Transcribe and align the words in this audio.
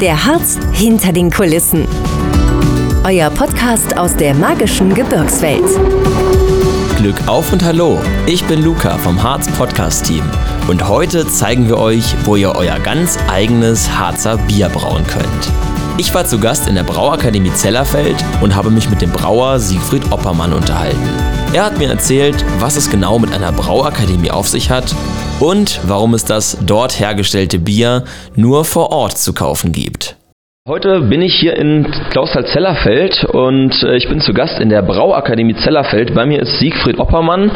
Der 0.00 0.24
Harz 0.24 0.58
hinter 0.72 1.12
den 1.12 1.30
Kulissen. 1.30 1.86
Euer 3.04 3.28
Podcast 3.28 3.98
aus 3.98 4.16
der 4.16 4.32
magischen 4.32 4.94
Gebirgswelt. 4.94 5.62
Glück 6.96 7.28
auf 7.28 7.52
und 7.52 7.62
hallo, 7.62 7.98
ich 8.26 8.42
bin 8.44 8.62
Luca 8.62 8.96
vom 8.96 9.22
Harz 9.22 9.46
Podcast 9.58 10.06
Team 10.06 10.22
und 10.68 10.88
heute 10.88 11.26
zeigen 11.26 11.68
wir 11.68 11.76
euch, 11.76 12.14
wo 12.24 12.36
ihr 12.36 12.54
euer 12.54 12.78
ganz 12.78 13.18
eigenes 13.28 13.90
Harzer 13.90 14.38
Bier 14.38 14.70
brauen 14.70 15.06
könnt. 15.06 15.52
Ich 15.98 16.14
war 16.14 16.24
zu 16.24 16.38
Gast 16.38 16.66
in 16.66 16.76
der 16.76 16.84
Brauakademie 16.84 17.52
Zellerfeld 17.52 18.16
und 18.40 18.54
habe 18.54 18.70
mich 18.70 18.88
mit 18.88 19.02
dem 19.02 19.10
Brauer 19.10 19.58
Siegfried 19.58 20.10
Oppermann 20.10 20.54
unterhalten. 20.54 21.10
Er 21.52 21.64
hat 21.64 21.76
mir 21.76 21.90
erzählt, 21.90 22.42
was 22.58 22.76
es 22.76 22.88
genau 22.88 23.18
mit 23.18 23.34
einer 23.34 23.52
Brauakademie 23.52 24.30
auf 24.30 24.48
sich 24.48 24.70
hat 24.70 24.94
und 25.40 25.80
warum 25.84 26.14
es 26.14 26.24
das 26.24 26.58
dort 26.64 27.00
hergestellte 27.00 27.58
Bier 27.58 28.04
nur 28.36 28.64
vor 28.64 28.90
Ort 28.90 29.18
zu 29.18 29.32
kaufen 29.32 29.72
gibt. 29.72 30.19
Heute 30.68 31.00
bin 31.00 31.22
ich 31.22 31.36
hier 31.36 31.56
in 31.56 31.86
Clausthal-Zellerfeld 32.10 33.24
und 33.24 33.82
äh, 33.82 33.96
ich 33.96 34.10
bin 34.10 34.20
zu 34.20 34.34
Gast 34.34 34.60
in 34.60 34.68
der 34.68 34.82
Brauakademie 34.82 35.54
Zellerfeld. 35.54 36.14
Bei 36.14 36.26
mir 36.26 36.42
ist 36.42 36.58
Siegfried 36.58 36.98
Oppermann, 36.98 37.50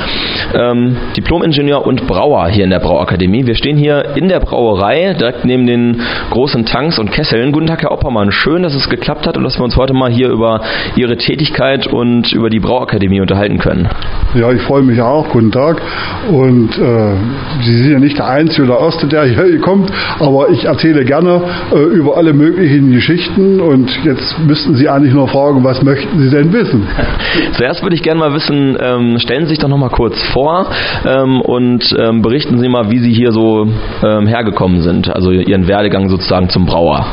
ähm, 0.54 0.96
Diplomingenieur 1.14 1.86
und 1.86 2.06
Brauer 2.06 2.48
hier 2.48 2.64
in 2.64 2.70
der 2.70 2.78
Brauakademie. 2.78 3.44
Wir 3.44 3.56
stehen 3.56 3.76
hier 3.76 4.16
in 4.16 4.28
der 4.28 4.40
Brauerei, 4.40 5.12
direkt 5.20 5.44
neben 5.44 5.66
den 5.66 6.00
großen 6.30 6.64
Tanks 6.64 6.98
und 6.98 7.12
Kesseln. 7.12 7.52
Guten 7.52 7.66
Tag, 7.66 7.82
Herr 7.82 7.92
Oppermann. 7.92 8.32
Schön, 8.32 8.62
dass 8.62 8.74
es 8.74 8.88
geklappt 8.88 9.26
hat 9.26 9.36
und 9.36 9.44
dass 9.44 9.58
wir 9.58 9.64
uns 9.64 9.76
heute 9.76 9.92
mal 9.92 10.10
hier 10.10 10.30
über 10.30 10.62
Ihre 10.96 11.18
Tätigkeit 11.18 11.86
und 11.86 12.32
über 12.32 12.48
die 12.48 12.60
Brauakademie 12.60 13.20
unterhalten 13.20 13.58
können. 13.58 13.86
Ja, 14.34 14.50
ich 14.50 14.62
freue 14.62 14.82
mich 14.82 14.98
auch. 15.02 15.28
Guten 15.28 15.52
Tag. 15.52 15.82
Und 16.30 16.70
äh, 16.78 17.16
Sie 17.64 17.76
sind 17.82 17.92
ja 17.92 17.98
nicht 17.98 18.16
der 18.16 18.28
Einzige 18.28 18.62
oder 18.62 18.80
Erste, 18.80 19.06
der 19.08 19.24
hier 19.24 19.60
kommt, 19.60 19.92
aber 20.20 20.48
ich 20.48 20.64
erzähle 20.64 21.04
gerne 21.04 21.42
äh, 21.70 21.76
über 21.76 22.16
alle 22.16 22.32
möglichen 22.32 22.94
Geschichten 23.06 23.60
und 23.60 23.90
jetzt 24.02 24.38
müssten 24.46 24.76
Sie 24.76 24.88
eigentlich 24.88 25.12
nur 25.12 25.28
fragen, 25.28 25.62
was 25.62 25.82
möchten 25.82 26.18
Sie 26.20 26.30
denn 26.30 26.50
wissen? 26.54 26.86
Zuerst 27.52 27.82
würde 27.82 27.94
ich 27.94 28.02
gerne 28.02 28.18
mal 28.18 28.32
wissen, 28.32 28.78
ähm, 28.80 29.18
stellen 29.18 29.44
Sie 29.44 29.50
sich 29.50 29.58
doch 29.58 29.68
noch 29.68 29.76
mal 29.76 29.90
kurz 29.90 30.18
vor 30.32 30.70
ähm, 31.04 31.42
und 31.42 31.84
ähm, 31.98 32.22
berichten 32.22 32.58
Sie 32.58 32.66
mal, 32.66 32.90
wie 32.90 33.00
Sie 33.00 33.12
hier 33.12 33.32
so 33.32 33.68
ähm, 34.02 34.26
hergekommen 34.26 34.80
sind, 34.80 35.14
also 35.14 35.32
Ihren 35.32 35.68
Werdegang 35.68 36.08
sozusagen 36.08 36.48
zum 36.48 36.64
Brauer. 36.64 37.04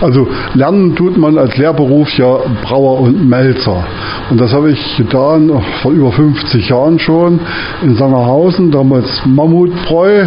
Also 0.00 0.26
lernen 0.54 0.96
tut 0.96 1.16
man 1.16 1.38
als 1.38 1.56
Lehrberuf 1.56 2.12
ja 2.18 2.38
Brauer 2.64 3.02
und 3.02 3.28
Melzer 3.28 3.86
und 4.30 4.40
das 4.40 4.52
habe 4.52 4.72
ich 4.72 4.96
getan 4.96 5.52
vor 5.82 5.92
über 5.92 6.10
50 6.10 6.68
Jahren 6.68 6.98
schon 6.98 7.38
in 7.82 7.94
Sangerhausen, 7.94 8.72
damals 8.72 9.22
Mammutbräu, 9.24 10.24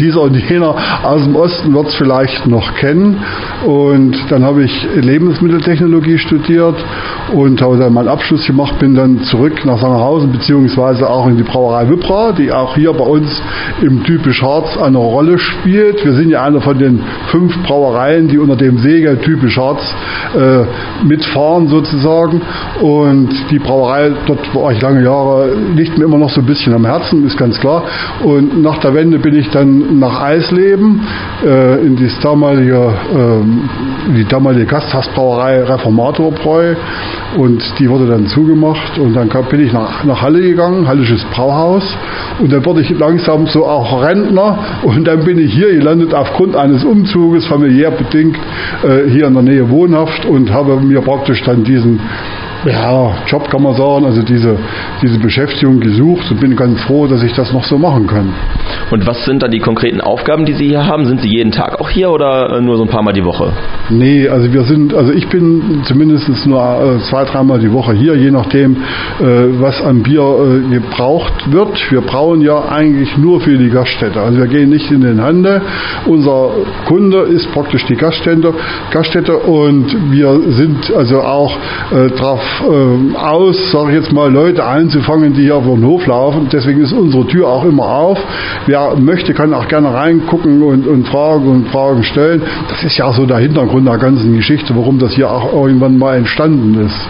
dieser 0.00 0.22
und 0.22 0.36
jener 0.36 0.74
aus 1.02 1.22
dem 1.22 1.36
Osten 1.36 1.74
wird 1.74 1.88
es 1.88 1.94
vielleicht 1.96 2.46
noch 2.46 2.74
kennen 2.76 3.22
und 3.66 3.95
und 3.96 4.14
dann 4.28 4.44
habe 4.44 4.62
ich 4.62 4.86
Lebensmitteltechnologie 4.94 6.18
studiert 6.18 6.76
und 7.32 7.62
habe 7.62 7.78
dann 7.78 7.94
meinen 7.94 8.08
Abschluss 8.08 8.46
gemacht, 8.46 8.78
bin 8.78 8.94
dann 8.94 9.22
zurück 9.22 9.64
nach 9.64 9.78
Sangerhausen 9.80 10.32
beziehungsweise 10.32 11.08
auch 11.08 11.26
in 11.28 11.38
die 11.38 11.42
Brauerei 11.42 11.88
Wippra, 11.88 12.32
die 12.32 12.52
auch 12.52 12.74
hier 12.74 12.92
bei 12.92 13.04
uns 13.04 13.42
im 13.80 14.04
typisch 14.04 14.42
Harz 14.42 14.76
eine 14.76 14.98
Rolle 14.98 15.38
spielt. 15.38 16.04
Wir 16.04 16.12
sind 16.12 16.28
ja 16.28 16.44
einer 16.44 16.60
von 16.60 16.78
den 16.78 17.00
fünf 17.30 17.56
Brauereien, 17.62 18.28
die 18.28 18.38
unter 18.38 18.56
dem 18.56 18.76
Segel 18.78 19.16
typisch 19.16 19.56
Harz 19.56 19.80
äh, 20.38 20.64
mitfahren 21.06 21.68
sozusagen. 21.68 22.42
Und 22.82 23.30
die 23.50 23.58
Brauerei, 23.58 24.12
dort 24.26 24.54
war 24.54 24.72
ich 24.72 24.82
lange 24.82 25.02
Jahre, 25.02 25.54
liegt 25.74 25.96
mir 25.96 26.04
immer 26.04 26.18
noch 26.18 26.30
so 26.30 26.42
ein 26.42 26.46
bisschen 26.46 26.74
am 26.74 26.84
Herzen, 26.84 27.24
ist 27.26 27.38
ganz 27.38 27.58
klar. 27.58 27.84
Und 28.22 28.60
nach 28.60 28.76
der 28.78 28.92
Wende 28.92 29.18
bin 29.18 29.34
ich 29.34 29.48
dann 29.48 29.98
nach 29.98 30.20
Eisleben 30.20 31.00
äh, 31.42 31.86
in 31.86 31.96
das 31.96 32.18
damalige 32.20 32.92
äh, 33.14 33.85
die 34.14 34.24
damalige 34.24 34.66
Gasthausbrauerei 34.66 35.62
Reformatorbräu 35.62 36.74
und 37.36 37.62
die 37.78 37.88
wurde 37.88 38.06
dann 38.06 38.26
zugemacht 38.26 38.98
und 38.98 39.14
dann 39.14 39.28
bin 39.50 39.66
ich 39.66 39.72
nach, 39.72 40.04
nach 40.04 40.22
Halle 40.22 40.40
gegangen, 40.40 40.86
Hallisches 40.86 41.24
Brauhaus. 41.34 41.96
Und 42.38 42.52
dann 42.52 42.64
wurde 42.64 42.82
ich 42.82 42.90
langsam 42.90 43.46
so 43.46 43.66
auch 43.66 44.02
Rentner 44.02 44.58
und 44.82 45.06
dann 45.06 45.24
bin 45.24 45.38
ich 45.38 45.52
hier 45.52 45.72
gelandet 45.72 46.14
aufgrund 46.14 46.54
eines 46.56 46.84
Umzuges, 46.84 47.46
familiär 47.46 47.90
bedingt, 47.90 48.36
äh, 48.82 49.10
hier 49.10 49.26
in 49.26 49.34
der 49.34 49.42
Nähe 49.42 49.68
wohnhaft 49.70 50.24
und 50.24 50.52
habe 50.52 50.80
mir 50.80 51.00
praktisch 51.00 51.42
dann 51.44 51.64
diesen 51.64 52.00
ja, 52.66 53.14
Job 53.26 53.48
kann 53.50 53.62
man 53.62 53.74
sagen, 53.74 54.04
also 54.04 54.22
diese, 54.22 54.58
diese 55.02 55.18
Beschäftigung 55.18 55.80
gesucht 55.80 56.30
und 56.30 56.40
bin 56.40 56.56
ganz 56.56 56.80
froh, 56.82 57.06
dass 57.06 57.22
ich 57.22 57.32
das 57.32 57.52
noch 57.52 57.64
so 57.64 57.78
machen 57.78 58.06
kann. 58.06 58.32
Und 58.90 59.06
was 59.06 59.24
sind 59.24 59.42
da 59.42 59.48
die 59.48 59.58
konkreten 59.58 60.00
Aufgaben, 60.00 60.44
die 60.44 60.52
Sie 60.52 60.68
hier 60.68 60.86
haben? 60.86 61.06
Sind 61.06 61.20
Sie 61.20 61.28
jeden 61.28 61.52
Tag 61.52 61.80
auch 61.80 61.90
hier 61.90 62.10
oder 62.10 62.56
äh, 62.56 62.60
nur 62.60 62.76
so 62.76 62.84
ein 62.84 62.88
paar 62.88 63.02
Mal 63.02 63.12
die 63.12 63.24
Woche? 63.24 63.52
Nee, 63.90 64.28
also 64.28 64.52
wir 64.52 64.64
sind, 64.64 64.94
also 64.94 65.12
ich 65.12 65.28
bin 65.28 65.82
zumindest 65.84 66.46
nur 66.46 66.60
äh, 66.60 67.02
zwei, 67.08 67.24
dreimal 67.24 67.58
die 67.58 67.72
Woche 67.72 67.92
hier, 67.94 68.16
je 68.16 68.30
nachdem, 68.30 68.76
äh, 68.76 69.24
was 69.60 69.82
an 69.82 70.02
Bier 70.02 70.62
gebraucht 70.70 71.52
wird. 71.52 71.90
Wir 71.90 72.00
brauen 72.00 72.40
ja 72.40 72.68
eigentlich 72.68 73.16
nur 73.16 73.40
für 73.40 73.56
die 73.56 73.70
Gaststätte. 73.70 74.20
Also 74.20 74.38
wir 74.38 74.46
gehen 74.46 74.70
nicht 74.70 74.90
in 74.90 75.00
den 75.00 75.22
Handel. 75.22 75.62
Unser 76.06 76.50
Kunde 76.86 77.18
ist 77.22 77.50
praktisch 77.52 77.84
die 77.86 77.96
Gaststätte, 77.96 78.52
Gaststätte 78.90 79.36
und 79.36 80.10
wir 80.10 80.40
sind 80.52 80.92
also 80.94 81.20
auch 81.20 81.56
darauf 82.16 82.55
äh, 82.62 83.16
aus, 83.16 83.70
sage 83.72 83.90
ich 83.90 84.02
jetzt 84.02 84.12
mal, 84.12 84.32
Leute 84.32 84.64
einzufangen, 84.64 85.34
die 85.34 85.42
hier 85.42 85.56
auf 85.56 85.64
den 85.64 85.84
Hof 85.84 86.06
laufen. 86.06 86.48
Deswegen 86.52 86.80
ist 86.80 86.92
unsere 86.92 87.26
Tür 87.26 87.48
auch 87.48 87.64
immer 87.64 87.86
auf. 87.86 88.18
Wer 88.66 88.96
möchte, 88.96 89.34
kann 89.34 89.52
auch 89.54 89.68
gerne 89.68 89.92
reingucken 89.92 90.62
und, 90.62 90.86
und 90.86 91.06
Fragen 91.08 91.48
und 91.48 91.68
Fragen 91.68 92.02
stellen. 92.02 92.42
Das 92.68 92.82
ist 92.82 92.96
ja 92.96 93.12
so 93.12 93.26
der 93.26 93.38
Hintergrund 93.38 93.86
der 93.86 93.98
ganzen 93.98 94.34
Geschichte, 94.34 94.74
warum 94.76 94.98
das 94.98 95.14
hier 95.14 95.30
auch 95.30 95.52
irgendwann 95.52 95.98
mal 95.98 96.16
entstanden 96.16 96.86
ist. 96.86 97.08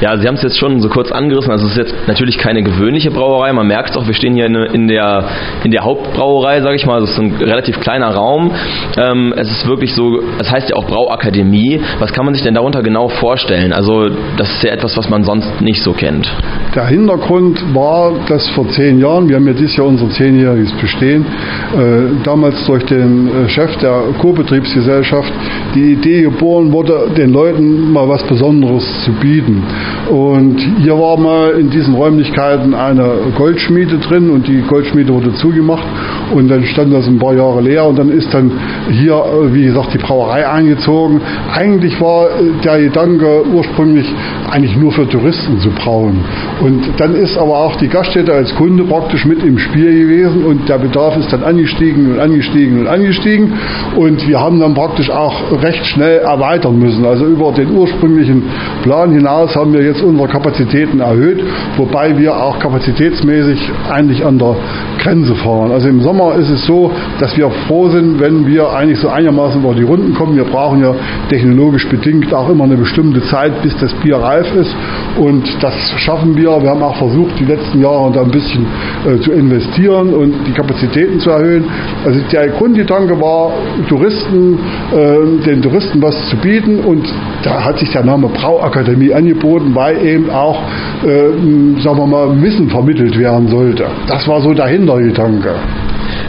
Ja, 0.00 0.16
Sie 0.18 0.28
haben 0.28 0.34
es 0.34 0.42
jetzt 0.42 0.58
schon 0.58 0.80
so 0.80 0.88
kurz 0.88 1.10
angerissen. 1.10 1.50
Also 1.50 1.66
es 1.66 1.72
ist 1.72 1.78
jetzt 1.78 1.94
natürlich 2.06 2.36
keine 2.36 2.62
gewöhnliche 2.62 3.10
Brauerei. 3.10 3.52
Man 3.52 3.66
merkt 3.66 3.90
es 3.90 3.96
auch, 3.96 4.06
wir 4.06 4.14
stehen 4.14 4.34
hier 4.34 4.46
in, 4.46 4.88
der, 4.88 5.24
in 5.64 5.70
der 5.70 5.84
Hauptbrauerei, 5.84 6.60
sage 6.60 6.76
ich 6.76 6.84
mal. 6.84 7.00
Das 7.00 7.10
ist 7.10 7.18
ein 7.18 7.34
relativ 7.40 7.80
kleiner 7.80 8.08
Raum. 8.08 8.52
Ähm, 8.98 9.32
es 9.36 9.50
ist 9.50 9.66
wirklich 9.66 9.94
so, 9.94 10.20
es 10.38 10.50
heißt 10.50 10.68
ja 10.68 10.76
auch 10.76 10.84
Brauakademie. 10.84 11.80
Was 11.98 12.12
kann 12.12 12.26
man 12.26 12.34
sich 12.34 12.42
denn 12.42 12.54
darunter 12.54 12.82
genau 12.82 13.08
vorstellen? 13.08 13.72
Also 13.72 14.10
das 14.36 14.50
ist 14.50 14.62
ja 14.62 14.70
etwas, 14.70 14.96
was 14.96 15.08
man 15.08 15.24
sonst 15.24 15.60
nicht 15.62 15.82
so 15.82 15.92
kennt. 15.92 16.30
Der 16.74 16.86
Hintergrund 16.86 17.74
war, 17.74 18.12
dass 18.28 18.46
vor 18.50 18.68
zehn 18.68 19.00
Jahren, 19.00 19.28
wir 19.28 19.36
haben 19.36 19.46
ja 19.46 19.54
dieses 19.54 19.76
Jahr 19.76 19.86
unser 19.86 20.10
zehnjähriges 20.10 20.72
Bestehen, 20.74 21.24
äh, 21.24 22.22
damals 22.22 22.66
durch 22.66 22.84
den 22.84 23.28
äh, 23.28 23.48
Chef 23.48 23.74
der 23.78 24.02
Co-Betriebsgesellschaft 24.20 25.32
die 25.76 25.92
Idee 25.92 26.22
geboren 26.22 26.72
wurde, 26.72 27.10
den 27.16 27.32
Leuten 27.32 27.92
mal 27.92 28.08
was 28.08 28.22
Besonderes 28.24 28.84
zu 29.04 29.12
bieten. 29.12 29.62
Und 30.10 30.58
hier 30.80 30.98
war 30.98 31.18
mal 31.18 31.50
in 31.52 31.70
diesen 31.70 31.94
Räumlichkeiten 31.94 32.72
eine 32.74 33.32
Goldschmiede 33.36 33.98
drin 33.98 34.30
und 34.30 34.48
die 34.48 34.62
Goldschmiede 34.62 35.12
wurde 35.12 35.34
zugemacht 35.34 35.86
und 36.34 36.48
dann 36.48 36.64
stand 36.64 36.92
das 36.92 37.06
ein 37.06 37.18
paar 37.18 37.34
Jahre 37.34 37.60
leer 37.60 37.86
und 37.86 37.98
dann 37.98 38.10
ist 38.10 38.32
dann 38.32 38.50
hier, 38.90 39.14
äh, 39.14 39.54
wie 39.54 39.64
gesagt, 39.64 39.94
die 39.94 39.98
Brauerei 39.98 40.48
eingezogen. 40.48 41.20
Eigentlich 41.52 42.00
war 42.00 42.26
äh, 42.26 42.62
der 42.64 42.80
Gedanke 42.80 43.44
ursprünglich 43.52 44.06
eigentlich 44.50 44.76
nur 44.76 44.92
für 44.92 45.08
Touristen 45.08 45.58
zu 45.60 45.70
brauen. 45.70 46.24
Und 46.60 46.82
dann 46.98 47.14
ist 47.14 47.36
aber 47.36 47.58
auch 47.58 47.76
die 47.76 47.88
Gaststätte 47.88 48.32
als 48.32 48.54
Kunde 48.54 48.84
praktisch 48.84 49.24
mit 49.24 49.42
im 49.42 49.58
Spiel 49.58 50.06
gewesen 50.06 50.44
und 50.44 50.68
der 50.68 50.78
Bedarf 50.78 51.16
ist 51.16 51.32
dann 51.32 51.42
angestiegen 51.42 52.12
und 52.12 52.20
angestiegen 52.20 52.80
und 52.80 52.86
angestiegen 52.86 53.52
und 53.96 54.26
wir 54.26 54.40
haben 54.40 54.60
dann 54.60 54.74
praktisch 54.74 55.10
auch 55.10 55.62
recht 55.62 55.84
schnell 55.86 56.18
erweitern 56.18 56.78
müssen. 56.78 57.04
Also 57.04 57.26
über 57.26 57.52
den 57.52 57.70
ursprünglichen 57.76 58.42
Plan 58.82 59.12
hinaus 59.12 59.54
haben 59.54 59.72
wir 59.72 59.82
jetzt 59.82 60.02
unsere 60.02 60.28
Kapazitäten 60.28 61.00
erhöht, 61.00 61.42
wobei 61.76 62.16
wir 62.18 62.36
auch 62.36 62.58
kapazitätsmäßig 62.58 63.70
eigentlich 63.90 64.24
an 64.24 64.38
der 64.38 64.56
Grenze 65.02 65.34
fahren. 65.36 65.70
Also 65.70 65.88
im 65.88 66.00
Sommer 66.00 66.15
ist 66.36 66.50
es 66.50 66.66
so, 66.66 66.90
dass 67.20 67.36
wir 67.36 67.50
froh 67.66 67.88
sind, 67.88 68.20
wenn 68.20 68.46
wir 68.46 68.70
eigentlich 68.70 68.98
so 68.98 69.08
einigermaßen 69.08 69.62
über 69.62 69.74
die 69.74 69.82
Runden 69.82 70.14
kommen. 70.14 70.36
Wir 70.36 70.44
brauchen 70.44 70.80
ja 70.80 70.94
technologisch 71.28 71.86
bedingt 71.88 72.32
auch 72.32 72.48
immer 72.48 72.64
eine 72.64 72.76
bestimmte 72.76 73.22
Zeit, 73.24 73.62
bis 73.62 73.76
das 73.78 73.92
Bier 73.94 74.16
reif 74.16 74.46
ist 74.54 74.74
und 75.18 75.44
das 75.62 75.74
schaffen 75.98 76.36
wir. 76.36 76.62
Wir 76.62 76.70
haben 76.70 76.82
auch 76.82 76.96
versucht, 76.96 77.38
die 77.38 77.44
letzten 77.44 77.80
Jahre 77.80 78.12
da 78.12 78.22
ein 78.22 78.30
bisschen 78.30 78.66
äh, 79.06 79.20
zu 79.20 79.32
investieren 79.32 80.14
und 80.14 80.34
die 80.46 80.52
Kapazitäten 80.52 81.20
zu 81.20 81.30
erhöhen. 81.30 81.64
Also 82.04 82.20
der 82.32 82.48
Grundgedanke 82.48 83.20
war, 83.20 83.52
Touristen, 83.88 84.58
äh, 84.92 85.44
den 85.44 85.62
Touristen 85.62 86.02
was 86.02 86.28
zu 86.28 86.36
bieten 86.36 86.80
und 86.80 87.06
da 87.42 87.64
hat 87.64 87.78
sich 87.78 87.90
der 87.90 88.04
Name 88.04 88.28
Brauakademie 88.28 89.12
angeboten, 89.12 89.74
weil 89.74 90.04
eben 90.04 90.30
auch, 90.30 90.62
äh, 91.04 91.80
sagen 91.80 91.98
wir 91.98 92.06
mal, 92.06 92.42
Wissen 92.42 92.68
vermittelt 92.70 93.18
werden 93.18 93.48
sollte. 93.48 93.86
Das 94.06 94.26
war 94.28 94.40
so 94.40 94.52
der 94.52 94.66
Hintergedanke. 94.66 95.54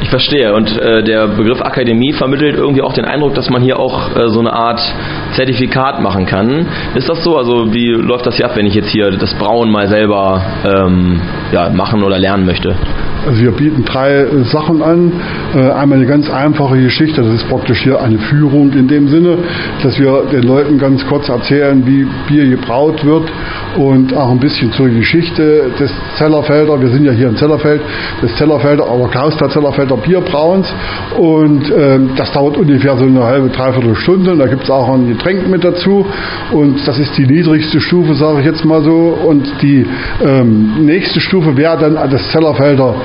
Ich 0.02 0.10
verstehe. 0.10 0.54
Und 0.54 0.78
äh, 0.78 1.04
der 1.04 1.28
Begriff 1.28 1.62
Akademie 1.62 2.14
vermittelt 2.14 2.56
irgendwie 2.56 2.82
auch 2.82 2.94
den 2.94 3.06
Eindruck, 3.06 3.34
dass 3.34 3.50
man 3.50 3.62
hier 3.62 3.80
auch 3.80 4.16
äh, 4.16 4.30
so 4.30 4.40
eine 4.40 4.54
Art 4.54 4.80
Zertifikat 5.36 6.02
machen 6.02 6.26
kann. 6.26 6.68
Ist 6.96 7.10
das 7.10 7.24
so? 7.24 7.38
Also 7.38 7.74
wie 7.74 7.90
läuft 7.90 8.26
das 8.26 8.36
hier 8.38 8.46
ab, 8.46 8.56
wenn 8.56 8.66
ich 8.66 8.76
jetzt 8.76 8.90
hier 8.90 9.12
das 9.12 9.34
Brauen 9.36 9.72
mal 9.72 9.88
selber 9.88 10.42
ähm, 10.66 11.20
ja, 11.52 11.70
machen 11.70 12.04
oder 12.04 12.20
lernen 12.20 12.46
möchte? 12.46 12.76
Also 13.28 13.42
wir 13.42 13.52
bieten 13.52 13.84
drei 13.84 14.26
Sachen 14.44 14.82
an. 14.82 15.12
Einmal 15.54 16.00
eine 16.00 16.06
ganz 16.06 16.30
einfache 16.30 16.78
Geschichte, 16.82 17.22
das 17.22 17.36
ist 17.36 17.50
praktisch 17.50 17.82
hier 17.82 18.02
eine 18.02 18.20
Führung 18.20 18.74
in 18.74 18.88
dem 18.88 19.08
Sinne, 19.08 19.38
dass 19.82 19.98
wir 19.98 20.24
den 20.32 20.44
Leuten 20.44 20.78
ganz 20.78 21.06
kurz 21.08 21.30
erzählen, 21.30 21.82
wie 21.86 22.06
Bier 22.28 22.50
gebraut 22.50 23.06
wird 23.06 23.32
und 23.78 24.14
auch 24.16 24.30
ein 24.30 24.40
bisschen 24.40 24.72
zur 24.74 24.90
Geschichte 24.90 25.72
des 25.80 25.92
Zellerfelder. 26.18 26.80
Wir 26.82 26.90
sind 26.90 27.06
ja 27.06 27.12
hier 27.12 27.30
in 27.30 27.38
Zellerfeld, 27.38 27.82
des 28.22 28.36
Zellerfelder, 28.36 28.86
aber 28.86 29.08
Klauster 29.08 29.50
Zellerfelder 29.50 29.98
Bierbrauens 29.98 30.68
und 31.18 31.72
ähm, 31.72 32.10
das 32.18 32.32
dauert 32.34 32.58
ungefähr 32.58 32.98
so 32.98 33.06
eine 33.06 33.24
halbe, 33.24 33.50
dreiviertel 33.50 33.96
Stunde. 33.96 34.32
Und 34.32 34.40
da 34.40 34.48
gibt 34.48 34.64
es 34.64 34.70
auch 34.70 34.90
ein 34.94 35.08
Getränk 35.08 35.48
mit 35.48 35.64
dazu 35.64 36.06
und 36.52 36.86
das 36.88 37.00
ist 37.00 37.18
die 37.18 37.26
niedrigste 37.26 37.80
Stufe, 37.80 38.16
sage 38.16 38.42
ich 38.42 38.46
jetzt 38.46 38.66
mal 38.66 38.84
so. 38.84 39.18
Und 39.26 39.50
die 39.62 39.86
ähm, 40.24 40.86
nächste 40.86 41.20
Stufe 41.20 41.56
wäre 41.56 41.78
dann 41.78 41.96
das 42.10 42.30
Zellerfelder 42.32 42.96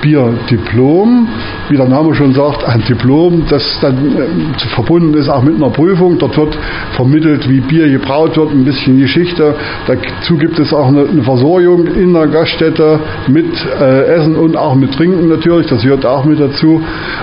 Bierdiplom, 0.00 1.28
wie 1.68 1.76
der 1.76 1.88
Name 1.88 2.14
schon 2.14 2.32
sagt, 2.32 2.64
ein 2.64 2.82
Diplom, 2.88 3.44
das 3.48 3.78
dann 3.80 4.16
äh, 4.16 4.68
verbunden 4.74 5.14
ist 5.14 5.28
auch 5.28 5.42
mit 5.42 5.56
einer 5.56 5.70
Prüfung. 5.70 6.18
Dort 6.18 6.36
wird 6.36 6.58
vermittelt, 6.96 7.48
wie 7.48 7.60
Bier 7.60 7.88
gebraut 7.88 8.36
wird, 8.36 8.50
ein 8.50 8.64
bisschen 8.64 8.98
Geschichte. 8.98 9.54
Dazu 9.86 10.36
gibt 10.36 10.58
es 10.58 10.72
auch 10.72 10.88
eine, 10.88 11.08
eine 11.08 11.22
Versorgung 11.22 11.86
in 11.86 12.12
der 12.12 12.26
Gaststätte 12.26 13.00
mit 13.28 13.46
äh, 13.80 14.04
Essen 14.16 14.36
und 14.36 14.56
auch 14.56 14.74
mit 14.74 14.92
Trinken 14.92 15.28
natürlich, 15.28 15.66
das 15.66 15.82
gehört 15.82 16.06
auch 16.06 16.24
mit 16.24 16.40
dazu. 16.40 16.80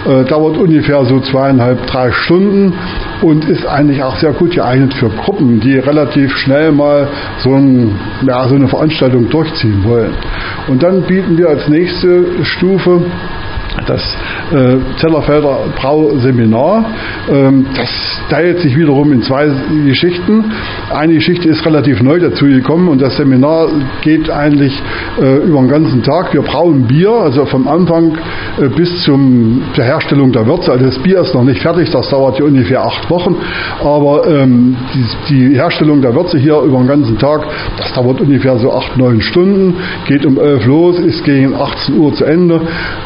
Äh, 0.08 0.24
dauert 0.26 0.58
ungefähr 0.58 1.04
so 1.06 1.20
zweieinhalb, 1.20 1.86
drei 1.88 2.12
Stunden 2.12 2.74
und 3.22 3.46
ist 3.46 3.66
eigentlich 3.66 4.02
auch 4.04 4.16
sehr 4.18 4.34
gut 4.34 4.52
geeignet 4.52 4.94
für 4.94 5.10
Gruppen, 5.10 5.60
die 5.60 5.78
relativ 5.78 6.36
schnell 6.38 6.72
mal 6.72 7.08
so, 7.40 7.54
ein, 7.54 7.96
ja, 8.28 8.48
so 8.48 8.56
eine 8.56 8.68
Veranstaltung 8.68 9.30
durchziehen 9.30 9.84
wollen. 9.84 10.14
Und 10.68 10.84
dann 10.84 11.04
bieten 11.04 11.38
wir 11.38 11.50
als 11.50 11.68
nächste 11.68 12.44
Stufe 12.44 13.02
das 13.86 14.02
äh, 14.52 14.78
Zellerfelder 14.98 15.58
Brauseminar. 15.76 16.86
Ähm, 17.30 17.66
das 17.76 17.90
teilt 18.30 18.60
sich 18.60 18.76
wiederum 18.78 19.12
in 19.12 19.22
zwei 19.22 19.48
Geschichten. 19.86 20.46
Eine 20.94 21.16
Geschichte 21.16 21.50
ist 21.50 21.66
relativ 21.66 22.02
neu 22.02 22.20
dazugekommen 22.20 22.88
und 22.88 23.02
das 23.02 23.18
Seminar 23.18 23.68
geht 24.02 24.30
eigentlich 24.30 24.74
äh, 25.22 25.38
über 25.46 25.60
den 25.60 25.70
ganzen 25.70 26.04
Tag. 26.04 26.34
Wir 26.34 26.42
brauen 26.42 26.88
Bier, 26.88 27.12
also 27.12 27.46
vom 27.46 27.68
Anfang 27.68 28.18
äh, 28.60 28.70
bis 28.70 29.04
zum, 29.04 29.62
zur 29.74 29.84
Herstellung 29.84 30.32
der 30.32 30.46
Würze. 30.46 30.72
Also 30.72 30.86
das 30.86 31.00
Bier 31.00 31.22
ist 31.22 31.34
noch 31.34 31.44
nicht 31.44 31.62
fertig, 31.62 31.90
das 31.90 32.10
dauert 32.10 32.38
hier 32.38 32.46
ungefähr 32.46 32.82
acht 32.82 33.10
Wochen, 33.10 33.36
aber 33.82 34.28
ähm, 34.28 34.76
die, 34.94 35.50
die, 35.50 35.58
Herstellung 35.58 36.02
der 36.02 36.14
Würze 36.14 36.38
hier 36.38 36.60
über 36.62 36.78
den 36.78 36.88
ganzen 36.88 37.18
Tag, 37.18 37.46
das 37.78 37.94
dauert 37.94 38.22
ungefähr 38.22 38.58
so 38.58 38.72
acht, 38.74 38.98
neun 38.98 39.22
Stunden, 39.22 39.76
geht 40.08 40.26
um 40.26 40.38
elf 40.38 40.66
los, 40.66 41.00
ist 41.00 41.24
gegen 41.24 41.54
18 41.54 41.98
Uhr 41.98 42.14
zu 42.14 42.26
Ende 42.26 42.62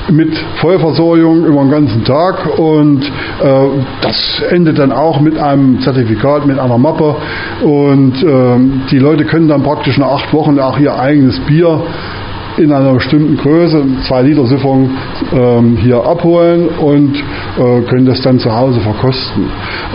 mit 0.09 0.37
Vollversorgung 0.61 1.45
über 1.45 1.59
den 1.61 1.71
ganzen 1.71 2.03
Tag 2.03 2.57
und 2.57 3.03
äh, 3.03 3.67
das 4.01 4.43
endet 4.49 4.79
dann 4.79 4.91
auch 4.91 5.19
mit 5.19 5.37
einem 5.37 5.81
Zertifikat, 5.81 6.45
mit 6.45 6.59
einer 6.59 6.77
Mappe 6.77 7.15
und 7.63 8.23
äh, 8.23 8.89
die 8.91 8.99
Leute 8.99 9.25
können 9.25 9.47
dann 9.47 9.63
praktisch 9.63 9.97
nach 9.97 10.11
acht 10.11 10.33
Wochen 10.33 10.59
auch 10.59 10.77
ihr 10.79 10.97
eigenes 10.97 11.39
Bier 11.41 11.81
in 12.57 12.71
einer 12.71 12.93
bestimmten 12.93 13.37
Größe, 13.37 13.83
zwei 14.07 14.21
Liter 14.23 14.45
Siphon, 14.45 14.89
ähm, 15.33 15.77
hier 15.77 16.03
abholen 16.05 16.67
und 16.67 17.15
äh, 17.15 17.81
können 17.89 18.05
das 18.05 18.21
dann 18.21 18.39
zu 18.39 18.53
Hause 18.53 18.79
verkosten. 18.81 19.45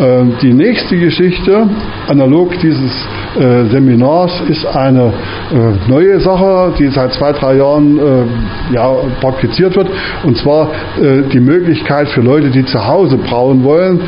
Äh, 0.01 0.25
die 0.43 0.53
nächste 0.53 0.97
Geschichte, 0.99 1.69
analog 2.09 2.59
dieses 2.61 2.93
äh, 3.39 3.71
Seminars, 3.71 4.33
ist 4.49 4.67
eine 4.67 5.13
äh, 5.53 5.91
neue 5.91 6.21
Sache, 6.21 6.73
die 6.79 6.89
seit 6.89 7.13
zwei, 7.15 7.33
drei 7.33 7.57
Jahren 7.57 7.99
äh, 7.99 8.75
ja, 8.75 8.95
praktiziert 9.21 9.77
wird, 9.77 9.89
und 10.25 10.37
zwar 10.39 10.71
äh, 11.01 11.23
die 11.33 11.41
Möglichkeit 11.41 12.09
für 12.09 12.21
Leute, 12.21 12.51
die 12.51 12.65
zu 12.65 12.87
Hause 12.87 13.17
brauen 13.17 13.65
wollen. 13.65 14.01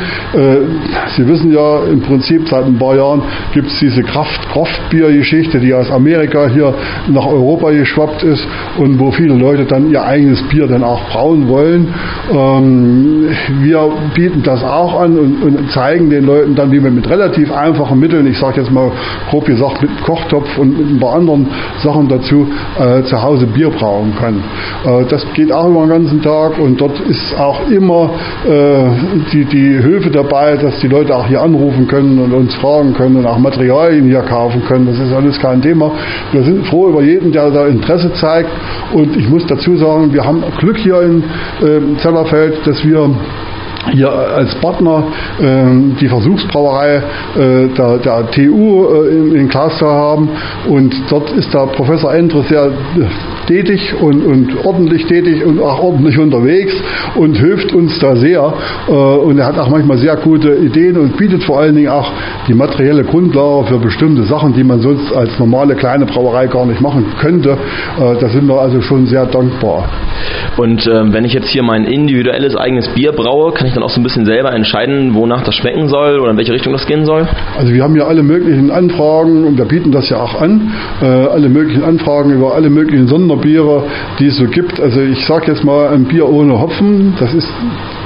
Sie 1.15 1.27
wissen 1.27 1.51
ja, 1.51 1.83
im 1.83 2.01
Prinzip 2.01 2.47
seit 2.47 2.65
ein 2.65 2.77
paar 2.77 2.95
Jahren 2.95 3.21
gibt 3.53 3.67
es 3.67 3.79
diese 3.79 4.03
Kraft 4.03 4.39
Kraftbier-Geschichte, 4.51 5.59
die 5.59 5.73
aus 5.73 5.89
Amerika 5.91 6.47
hier 6.47 6.73
nach 7.07 7.25
Europa 7.25 7.71
geschwappt 7.71 8.23
ist 8.23 8.45
und 8.77 8.99
wo 8.99 9.11
viele 9.11 9.35
Leute 9.35 9.65
dann 9.65 9.91
ihr 9.91 10.03
eigenes 10.03 10.41
Bier 10.49 10.67
dann 10.67 10.83
auch 10.83 11.01
brauen 11.09 11.47
wollen. 11.47 11.87
Ähm, 12.31 13.29
wir 13.61 13.91
bieten 14.15 14.43
das 14.43 14.63
auch 14.63 15.01
an 15.01 15.17
und, 15.17 15.43
und, 15.43 15.71
zeigen 15.71 16.09
den 16.09 16.25
Leuten 16.25 16.55
dann, 16.55 16.71
wie 16.71 16.79
man 16.79 16.95
mit 16.95 17.09
relativ 17.09 17.51
einfachen 17.51 17.99
Mitteln, 17.99 18.25
ich 18.27 18.39
sage 18.39 18.61
jetzt 18.61 18.71
mal 18.71 18.91
grob 19.29 19.45
gesagt 19.45 19.81
mit 19.81 20.03
Kochtopf 20.03 20.57
und 20.57 20.77
mit 20.77 20.89
ein 20.89 20.99
paar 20.99 21.15
anderen 21.15 21.47
Sachen 21.83 22.07
dazu, 22.07 22.47
äh, 22.79 23.03
zu 23.03 23.21
Hause 23.21 23.45
Bier 23.47 23.69
brauen 23.69 24.13
kann. 24.19 24.43
Äh, 24.85 25.05
das 25.09 25.25
geht 25.33 25.51
auch 25.51 25.69
über 25.69 25.81
den 25.81 25.89
ganzen 25.89 26.21
Tag 26.21 26.57
und 26.59 26.79
dort 26.79 26.99
ist 27.01 27.37
auch 27.39 27.67
immer 27.69 28.11
äh, 28.47 28.89
die, 29.31 29.45
die 29.45 29.81
Hilfe 29.81 30.09
dabei, 30.09 30.55
dass 30.57 30.79
die 30.79 30.87
Leute 30.87 31.15
auch 31.15 31.27
hier 31.27 31.41
anrufen 31.41 31.87
können 31.87 32.19
und 32.19 32.33
uns 32.33 32.55
fragen 32.55 32.93
können 32.93 33.17
und 33.17 33.25
auch 33.25 33.37
Materialien 33.37 34.05
hier 34.05 34.21
kaufen 34.21 34.63
können. 34.65 34.85
Das 34.85 34.99
ist 34.99 35.13
alles 35.13 35.39
kein 35.39 35.61
Thema. 35.61 35.91
Wir 36.31 36.43
sind 36.43 36.65
froh 36.67 36.89
über 36.89 37.01
jeden, 37.01 37.31
der 37.31 37.49
da 37.51 37.67
Interesse 37.67 38.11
zeigt 38.13 38.49
und 38.93 39.15
ich 39.15 39.29
muss 39.29 39.45
dazu 39.47 39.75
sagen, 39.77 40.13
wir 40.13 40.25
haben 40.25 40.43
Glück 40.59 40.77
hier 40.77 41.01
in 41.01 41.23
äh, 41.61 41.97
Zellerfeld, 41.97 42.65
dass 42.65 42.83
wir 42.83 43.09
hier 43.91 44.11
als 44.11 44.55
Partner 44.55 45.03
äh, 45.39 45.95
die 45.99 46.07
Versuchsbrauerei 46.07 47.03
äh, 47.35 47.67
der, 47.67 47.97
der, 47.97 48.31
TU 48.31 48.85
äh, 48.85 49.37
in, 49.39 49.49
Glasgow 49.49 49.89
haben. 49.89 50.29
Und 50.67 50.93
dort 51.09 51.31
ist 51.31 51.53
der 51.53 51.67
Professor 51.67 52.13
Endre 52.13 52.43
sehr 52.43 52.71
tätig 53.49 53.93
und, 53.99 54.23
und, 54.25 54.65
ordentlich 54.65 55.05
tätig 55.07 55.43
und 55.43 55.59
auch 55.59 55.81
ordentlich 55.81 56.17
unterwegs 56.19 56.73
und 57.15 57.35
hilft 57.35 57.73
uns 57.73 57.97
da 57.99 58.15
sehr 58.15 58.53
äh, 58.87 58.91
und 58.91 59.39
er 59.39 59.47
hat 59.47 59.57
auch 59.57 59.69
manchmal 59.69 59.97
sehr 59.97 60.15
gute 60.17 60.55
Ideen 60.55 60.97
und 60.97 61.17
bietet 61.17 61.43
vor 61.43 61.59
allen 61.59 61.75
Dingen 61.75 61.89
auch 61.89 62.11
die 62.47 62.53
materielle 62.53 63.03
Grundlage 63.03 63.67
für 63.69 63.79
bestimmte 63.79 64.23
Sachen, 64.23 64.53
die 64.53 64.63
man 64.63 64.79
sonst 64.81 65.11
als 65.13 65.37
normale 65.39 65.75
kleine 65.75 66.05
Brauerei 66.05 66.45
gar 66.45 66.65
nicht 66.67 66.79
machen 66.79 67.05
könnte. 67.19 67.51
Äh, 67.51 68.19
da 68.19 68.29
sind 68.29 68.47
wir 68.47 68.59
also 68.59 68.81
schon 68.81 69.07
sehr 69.07 69.25
dankbar. 69.25 69.89
Und 70.57 70.85
ähm, 70.87 71.13
wenn 71.13 71.25
ich 71.25 71.33
jetzt 71.33 71.47
hier 71.47 71.63
mein 71.63 71.85
individuelles 71.85 72.55
eigenes 72.55 72.87
Bier 72.89 73.13
braue, 73.13 73.53
kann 73.53 73.67
ich 73.67 73.73
dann 73.73 73.81
auch 73.81 73.89
so 73.89 73.99
ein 73.99 74.03
bisschen 74.03 74.25
selber 74.25 74.53
entscheiden, 74.53 75.15
wonach 75.15 75.43
das 75.43 75.55
schmecken 75.55 75.87
soll 75.87 76.19
oder 76.19 76.31
in 76.31 76.37
welche 76.37 76.53
Richtung 76.53 76.73
das 76.73 76.85
gehen 76.85 77.05
soll? 77.05 77.27
Also 77.57 77.73
wir 77.73 77.83
haben 77.83 77.95
ja 77.95 78.05
alle 78.05 78.21
möglichen 78.21 78.69
Anfragen 78.69 79.45
und 79.45 79.57
wir 79.57 79.65
bieten 79.65 79.91
das 79.91 80.09
ja 80.09 80.17
auch 80.17 80.39
an, 80.39 80.71
äh, 81.01 81.05
alle 81.05 81.49
möglichen 81.49 81.83
Anfragen 81.83 82.31
über 82.31 82.53
alle 82.53 82.69
möglichen 82.69 83.07
Sonderbiere, 83.39 83.83
die 84.19 84.27
es 84.27 84.37
so 84.37 84.45
gibt. 84.45 84.79
Also 84.79 85.01
ich 85.01 85.25
sage 85.25 85.51
jetzt 85.51 85.63
mal 85.63 85.89
ein 85.89 86.05
Bier 86.05 86.27
ohne 86.27 86.59
Hopfen, 86.59 87.15
das 87.19 87.33
ist 87.33 87.47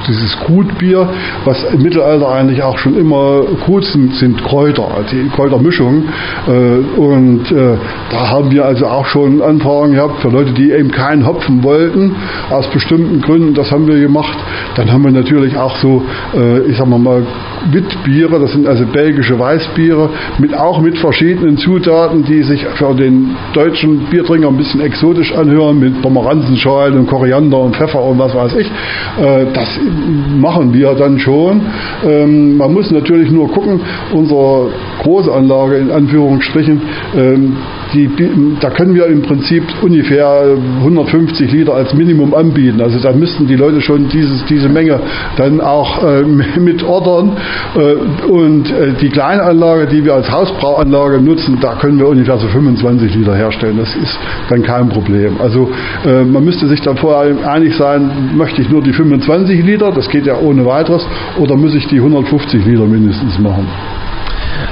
dieses 0.08 0.38
Gutbier, 0.40 1.08
was 1.46 1.64
im 1.64 1.82
Mittelalter 1.82 2.30
eigentlich 2.30 2.62
auch 2.64 2.78
schon 2.78 2.98
immer 2.98 3.44
gut 3.66 3.86
sind, 3.86 4.16
sind 4.16 4.44
Kräuter, 4.44 4.88
die 5.12 5.30
Kräutermischung. 5.30 6.04
Äh, 6.48 7.00
und 7.00 7.52
äh, 7.52 7.78
da 8.10 8.30
haben 8.30 8.52
wir 8.52 8.66
also 8.66 8.86
auch 8.86 9.06
schon 9.06 9.42
Anfragen 9.42 9.94
gehabt 9.94 10.22
für 10.22 10.30
Leute, 10.30 10.52
die 10.54 10.72
eben 10.72 10.92
keinen 10.92 11.26
Hopfen 11.26 11.64
wollten, 11.64 12.16
aus 12.50 12.68
bestimmten 12.68 13.22
Gründen. 13.22 13.54
Das 13.54 13.72
haben 13.72 13.88
wir 13.88 14.00
gemacht. 14.00 14.38
Dann 14.76 14.92
haben 14.92 15.04
wir 15.04 15.12
natürlich 15.12 15.57
auch 15.57 15.76
so, 15.78 16.04
äh, 16.36 16.60
ich 16.68 16.78
sag 16.78 16.88
mal 16.88 17.00
mal, 17.00 17.24
Witbiere, 17.72 18.40
das 18.40 18.52
sind 18.52 18.68
also 18.68 18.86
belgische 18.86 19.40
Weißbiere, 19.40 20.10
mit, 20.40 20.54
auch 20.54 20.81
mit 20.81 20.98
verschiedenen 20.98 21.57
Zutaten, 21.57 22.26
die 22.26 22.44
sich 22.44 22.66
für 22.76 22.94
den 22.94 23.36
deutschen 23.54 24.00
Biertrinker 24.10 24.50
ein 24.50 24.57
bisschen 24.57 24.81
exotisch 24.81 25.33
anhören, 25.33 25.80
mit 25.80 26.02
Pomeranzenschalen 26.02 27.00
und 27.00 27.07
Koriander 27.07 27.60
und 27.60 27.76
Pfeffer 27.76 28.04
und 28.04 28.19
was 28.19 28.36
weiß 28.36 28.56
ich. 28.56 28.69
Das 29.54 29.80
machen 30.40 30.73
wir 30.73 30.94
dann 30.95 31.19
schon. 31.19 31.62
Ähm, 32.06 32.57
man 32.57 32.73
muss 32.73 32.92
natürlich 32.92 33.31
nur 33.31 33.50
gucken, 33.52 33.80
unsere 34.14 34.71
große 35.02 35.31
Anlage 35.31 35.78
in 35.78 35.92
Anführungsstrichen, 35.92 36.81
ähm, 37.16 37.57
die, 37.94 38.09
da 38.59 38.69
können 38.69 38.95
wir 38.95 39.07
im 39.07 39.21
Prinzip 39.21 39.64
ungefähr 39.81 40.56
150 40.80 41.52
Liter 41.52 41.73
als 41.73 41.94
Minimum 41.94 42.33
anbieten. 42.33 42.81
Also 42.81 43.00
da 43.00 43.14
müssten 43.14 43.47
die 43.47 43.56
Leute 43.56 43.81
schon 43.81 44.09
dieses, 44.09 44.44
diese 44.45 44.69
Menge 44.69 45.00
dann 45.38 45.62
auch 45.62 46.04
äh, 46.04 46.23
mit 46.59 46.83
ordern. 46.83 47.38
Äh, 47.76 48.28
und 48.28 48.71
äh, 48.71 48.94
die 49.02 49.09
Kleinanlage, 49.09 49.88
die 49.88 50.04
wir 50.04 50.16
als 50.16 50.31
Hausbrauanlage 50.31 51.21
nutzen, 51.21 51.57
da 51.62 51.76
können 51.76 52.00
wir 52.00 52.07
ungefähr 52.07 52.38
so 52.38 52.47
25 52.47 53.16
Liter 53.16 53.35
herstellen. 53.35 53.78
Das 53.78 53.95
ist 53.95 54.18
dann 54.50 54.64
kein 54.64 54.90
Problem. 54.90 55.40
Also 55.40 55.69
äh, 56.06 56.23
man 56.23 56.44
müsste 56.44 56.68
sich 56.68 56.81
dann 56.81 56.97
vorher 56.97 57.35
einig 57.47 57.76
sein, 57.76 58.31
möchte 58.35 58.62
ich 58.62 58.69
nur 58.69 58.81
die 58.81 58.94
25 58.94 59.64
Liter, 59.64 59.92
das 59.92 60.09
geht 60.09 60.26
ja 60.26 60.38
ohne 60.40 60.66
weiteres, 60.66 61.06
oder 61.40 61.56
muss 61.56 61.76
ich 61.76 61.88
die 61.88 61.97
150 61.97 62.66
Liter 62.66 62.85
mindestens 62.85 63.38
machen. 63.40 63.68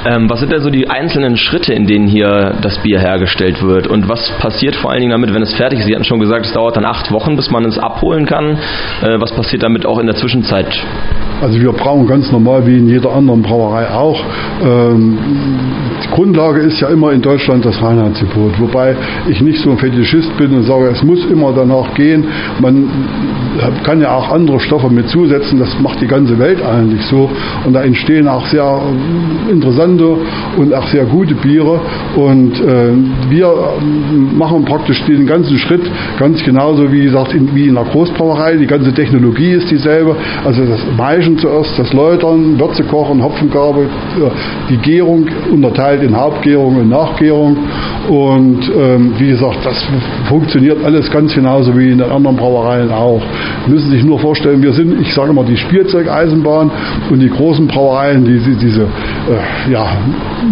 Ähm, 0.05 0.29
was 0.29 0.39
sind 0.39 0.51
denn 0.51 0.61
so 0.61 0.69
die 0.69 0.89
einzelnen 0.89 1.37
Schritte, 1.37 1.73
in 1.73 1.85
denen 1.85 2.07
hier 2.07 2.55
das 2.61 2.79
Bier 2.79 2.99
hergestellt 2.99 3.61
wird? 3.61 3.87
Und 3.87 4.09
was 4.09 4.31
passiert 4.39 4.75
vor 4.75 4.91
allen 4.91 5.01
Dingen 5.01 5.11
damit, 5.11 5.33
wenn 5.33 5.43
es 5.43 5.53
fertig 5.53 5.79
ist? 5.79 5.85
Sie 5.85 5.93
hatten 5.93 6.03
schon 6.03 6.19
gesagt, 6.19 6.45
es 6.45 6.53
dauert 6.53 6.75
dann 6.75 6.85
acht 6.85 7.11
Wochen, 7.11 7.35
bis 7.35 7.51
man 7.51 7.65
es 7.65 7.77
abholen 7.77 8.25
kann. 8.25 8.57
Äh, 9.01 9.19
was 9.19 9.31
passiert 9.31 9.63
damit 9.63 9.85
auch 9.85 9.99
in 9.99 10.07
der 10.07 10.15
Zwischenzeit? 10.15 10.67
Also 11.41 11.59
wir 11.59 11.71
brauen 11.71 12.07
ganz 12.07 12.31
normal 12.31 12.65
wie 12.65 12.77
in 12.77 12.87
jeder 12.87 13.11
anderen 13.11 13.41
Brauerei 13.41 13.89
auch. 13.89 14.23
Ähm, 14.63 15.17
Grundlage 16.11 16.61
ist 16.61 16.79
ja 16.79 16.89
immer 16.89 17.11
in 17.11 17.21
Deutschland 17.21 17.65
das 17.65 17.81
Reinheitsgebot, 17.81 18.59
wobei 18.59 18.95
ich 19.27 19.41
nicht 19.41 19.61
so 19.61 19.71
ein 19.71 19.77
Fetischist 19.77 20.35
bin 20.37 20.53
und 20.53 20.63
sage, 20.63 20.87
es 20.87 21.03
muss 21.03 21.25
immer 21.25 21.51
danach 21.53 21.93
gehen. 21.95 22.25
Man 22.59 22.87
kann 23.83 24.01
ja 24.01 24.15
auch 24.15 24.31
andere 24.31 24.59
Stoffe 24.59 24.89
mit 24.89 25.09
zusetzen, 25.09 25.59
das 25.59 25.77
macht 25.79 26.01
die 26.01 26.07
ganze 26.07 26.37
Welt 26.37 26.61
eigentlich 26.63 27.03
so 27.05 27.29
und 27.65 27.73
da 27.73 27.83
entstehen 27.83 28.27
auch 28.27 28.45
sehr 28.47 28.81
interessante 29.49 30.17
und 30.57 30.73
auch 30.73 30.87
sehr 30.87 31.05
gute 31.05 31.33
Biere 31.35 31.79
und 32.15 32.59
äh, 32.61 32.93
wir 33.29 33.53
machen 34.37 34.65
praktisch 34.65 35.03
den 35.05 35.25
ganzen 35.25 35.57
Schritt 35.57 35.89
ganz 36.19 36.43
genauso 36.43 36.91
wie 36.91 37.03
gesagt 37.03 37.33
in, 37.33 37.53
wie 37.55 37.67
in 37.67 37.75
der 37.75 37.85
Großbrauerei. 37.85 38.57
Die 38.57 38.67
ganze 38.67 38.93
Technologie 38.93 39.51
ist 39.51 39.69
dieselbe. 39.71 40.15
Also 40.45 40.65
das 40.65 40.79
Maischen 40.97 41.37
zuerst, 41.37 41.77
das 41.77 41.93
Läutern, 41.93 42.59
Würze 42.59 42.83
kochen, 42.83 43.23
Hopfengabe, 43.23 43.87
die 44.69 44.77
Gärung 44.77 45.27
unterteilt 45.51 46.00
in 46.03 46.15
Hauptgärung 46.15 46.77
und 46.77 46.89
Nachgärung. 46.89 47.57
Und 48.09 48.69
ähm, 48.75 49.13
wie 49.17 49.29
gesagt, 49.29 49.59
das 49.63 49.85
funktioniert 50.27 50.83
alles 50.83 51.09
ganz 51.11 51.33
genauso 51.33 51.77
wie 51.77 51.91
in 51.91 51.99
den 51.99 52.11
anderen 52.11 52.35
Brauereien 52.35 52.91
auch. 52.91 53.21
Müssen 53.67 53.91
sich 53.91 54.03
nur 54.03 54.19
vorstellen, 54.19 54.61
wir 54.61 54.73
sind, 54.73 54.99
ich 54.99 55.13
sage 55.13 55.29
immer, 55.29 55.43
die 55.43 55.57
Spielzeugeisenbahn 55.57 56.71
und 57.09 57.19
die 57.19 57.29
großen 57.29 57.67
Brauereien, 57.67 58.25
die, 58.25 58.39
die 58.39 58.55
diese 58.55 58.83
äh, 58.83 59.71
ja, 59.71 59.97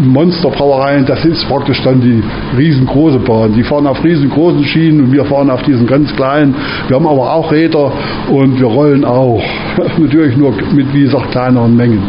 Monsterbrauereien, 0.01 1.05
das 1.05 1.25
ist 1.25 1.47
praktisch 1.47 1.81
dann 1.83 2.01
die 2.01 2.21
riesengroße 2.57 3.19
Bahn. 3.19 3.53
Die 3.53 3.63
fahren 3.63 3.87
auf 3.87 4.03
riesengroßen 4.03 4.63
Schienen 4.63 5.05
und 5.05 5.11
wir 5.11 5.25
fahren 5.25 5.49
auf 5.49 5.61
diesen 5.63 5.87
ganz 5.87 6.15
kleinen. 6.15 6.55
Wir 6.87 6.95
haben 6.95 7.07
aber 7.07 7.33
auch 7.33 7.51
Räder 7.51 7.91
und 8.29 8.59
wir 8.59 8.67
rollen 8.67 9.03
auch. 9.05 9.41
Natürlich 9.97 10.37
nur 10.37 10.53
mit, 10.73 10.93
wie 10.93 11.01
gesagt, 11.01 11.31
kleineren 11.31 11.75
Mengen. 11.75 12.03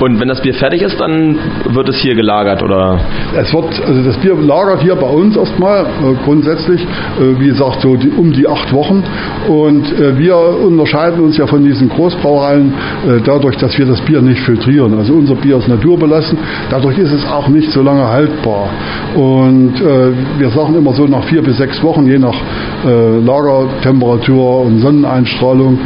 Und 0.00 0.20
wenn 0.20 0.28
das 0.28 0.40
Bier 0.40 0.54
fertig 0.54 0.82
ist, 0.82 0.98
dann 1.00 1.38
wird 1.70 1.88
es 1.88 1.96
hier 1.96 2.14
gelagert 2.14 2.62
oder? 2.62 2.98
Es 3.36 3.52
wird, 3.54 3.80
also 3.86 4.02
das 4.02 4.16
Bier 4.18 4.34
lagert 4.34 4.82
hier 4.82 4.96
bei 4.96 5.08
uns 5.08 5.36
erstmal 5.36 5.84
äh, 5.84 6.14
grundsätzlich, 6.24 6.82
äh, 6.82 7.38
wie 7.38 7.46
gesagt, 7.46 7.80
so 7.80 7.94
die, 7.96 8.10
um 8.10 8.32
die 8.32 8.46
acht 8.48 8.72
Wochen. 8.72 9.04
Und 9.48 9.92
äh, 9.92 10.18
wir 10.18 10.36
unterscheiden 10.36 11.20
uns 11.20 11.36
ja 11.36 11.46
von 11.46 11.64
diesen 11.64 11.88
Großbrauereien 11.88 12.72
dadurch, 13.24 13.56
dass 13.56 13.76
wir 13.78 13.86
das 13.86 14.00
Bier 14.02 14.20
nicht 14.20 14.40
filtrieren. 14.40 14.98
Also 14.98 15.14
unser 15.14 15.34
Bier 15.34 15.58
ist 15.58 15.68
naturbelassen, 15.68 16.38
dadurch 16.70 16.98
ist 16.98 17.12
es 17.12 17.24
auch 17.26 17.48
nicht 17.48 17.70
so 17.70 17.82
lange 17.82 18.06
haltbar. 18.06 18.70
Und 19.14 19.74
wir 20.38 20.50
sagen 20.50 20.74
immer 20.74 20.92
so 20.92 21.06
nach 21.06 21.24
vier 21.24 21.42
bis 21.42 21.58
sechs 21.58 21.82
Wochen, 21.82 22.06
je 22.06 22.18
nach 22.18 22.34
äh, 22.84 23.18
Lagertemperatur 23.24 24.62
und 24.62 24.80
Sonneneinstrahlung, 24.80 25.78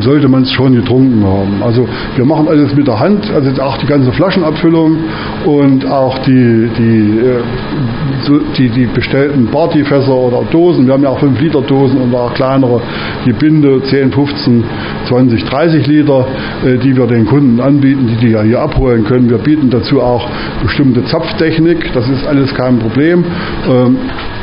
sollte 0.00 0.28
man 0.28 0.42
es 0.42 0.52
schon 0.52 0.74
getrunken 0.74 1.24
haben. 1.24 1.62
Also 1.62 1.86
wir 2.16 2.24
machen 2.24 2.48
alles 2.48 2.74
mit 2.74 2.86
der 2.86 2.98
Hand, 2.98 3.30
also 3.32 3.50
auch 3.62 3.78
die 3.78 3.86
ganze 3.86 4.12
Flaschenabfüllung 4.12 4.98
und 5.46 5.86
auch 5.86 6.18
die, 6.18 6.68
die, 6.78 7.18
äh, 7.18 8.40
die, 8.58 8.68
die 8.68 8.86
bestellten 8.86 9.46
Partyfässer 9.46 10.14
oder 10.14 10.42
Dosen. 10.50 10.86
Wir 10.86 10.94
haben 10.94 11.02
ja 11.02 11.10
auch 11.10 11.18
5 11.18 11.40
Liter 11.40 11.62
Dosen 11.62 12.00
und 12.00 12.14
auch 12.14 12.34
kleinere 12.34 12.80
Gebinde, 13.24 13.82
10, 13.82 14.12
15, 14.12 14.64
20, 15.08 15.44
30 15.44 15.86
Liter, 15.86 16.26
äh, 16.64 16.78
die 16.78 16.96
wir 16.96 17.06
den 17.06 17.26
Kunden 17.26 17.60
anbieten, 17.60 18.06
die 18.06 18.26
die 18.26 18.32
ja 18.32 18.42
hier 18.42 18.60
abholen 18.60 19.04
können. 19.04 19.30
Wir 19.30 19.38
bieten 19.38 19.70
dazu 19.70 20.00
auch 20.00 20.28
bestimmte 20.62 21.04
Zapftechnik, 21.04 21.92
das 21.92 22.08
ist 22.08 22.26
alles 22.26 22.54
kein 22.54 22.78
Problem. 22.78 23.24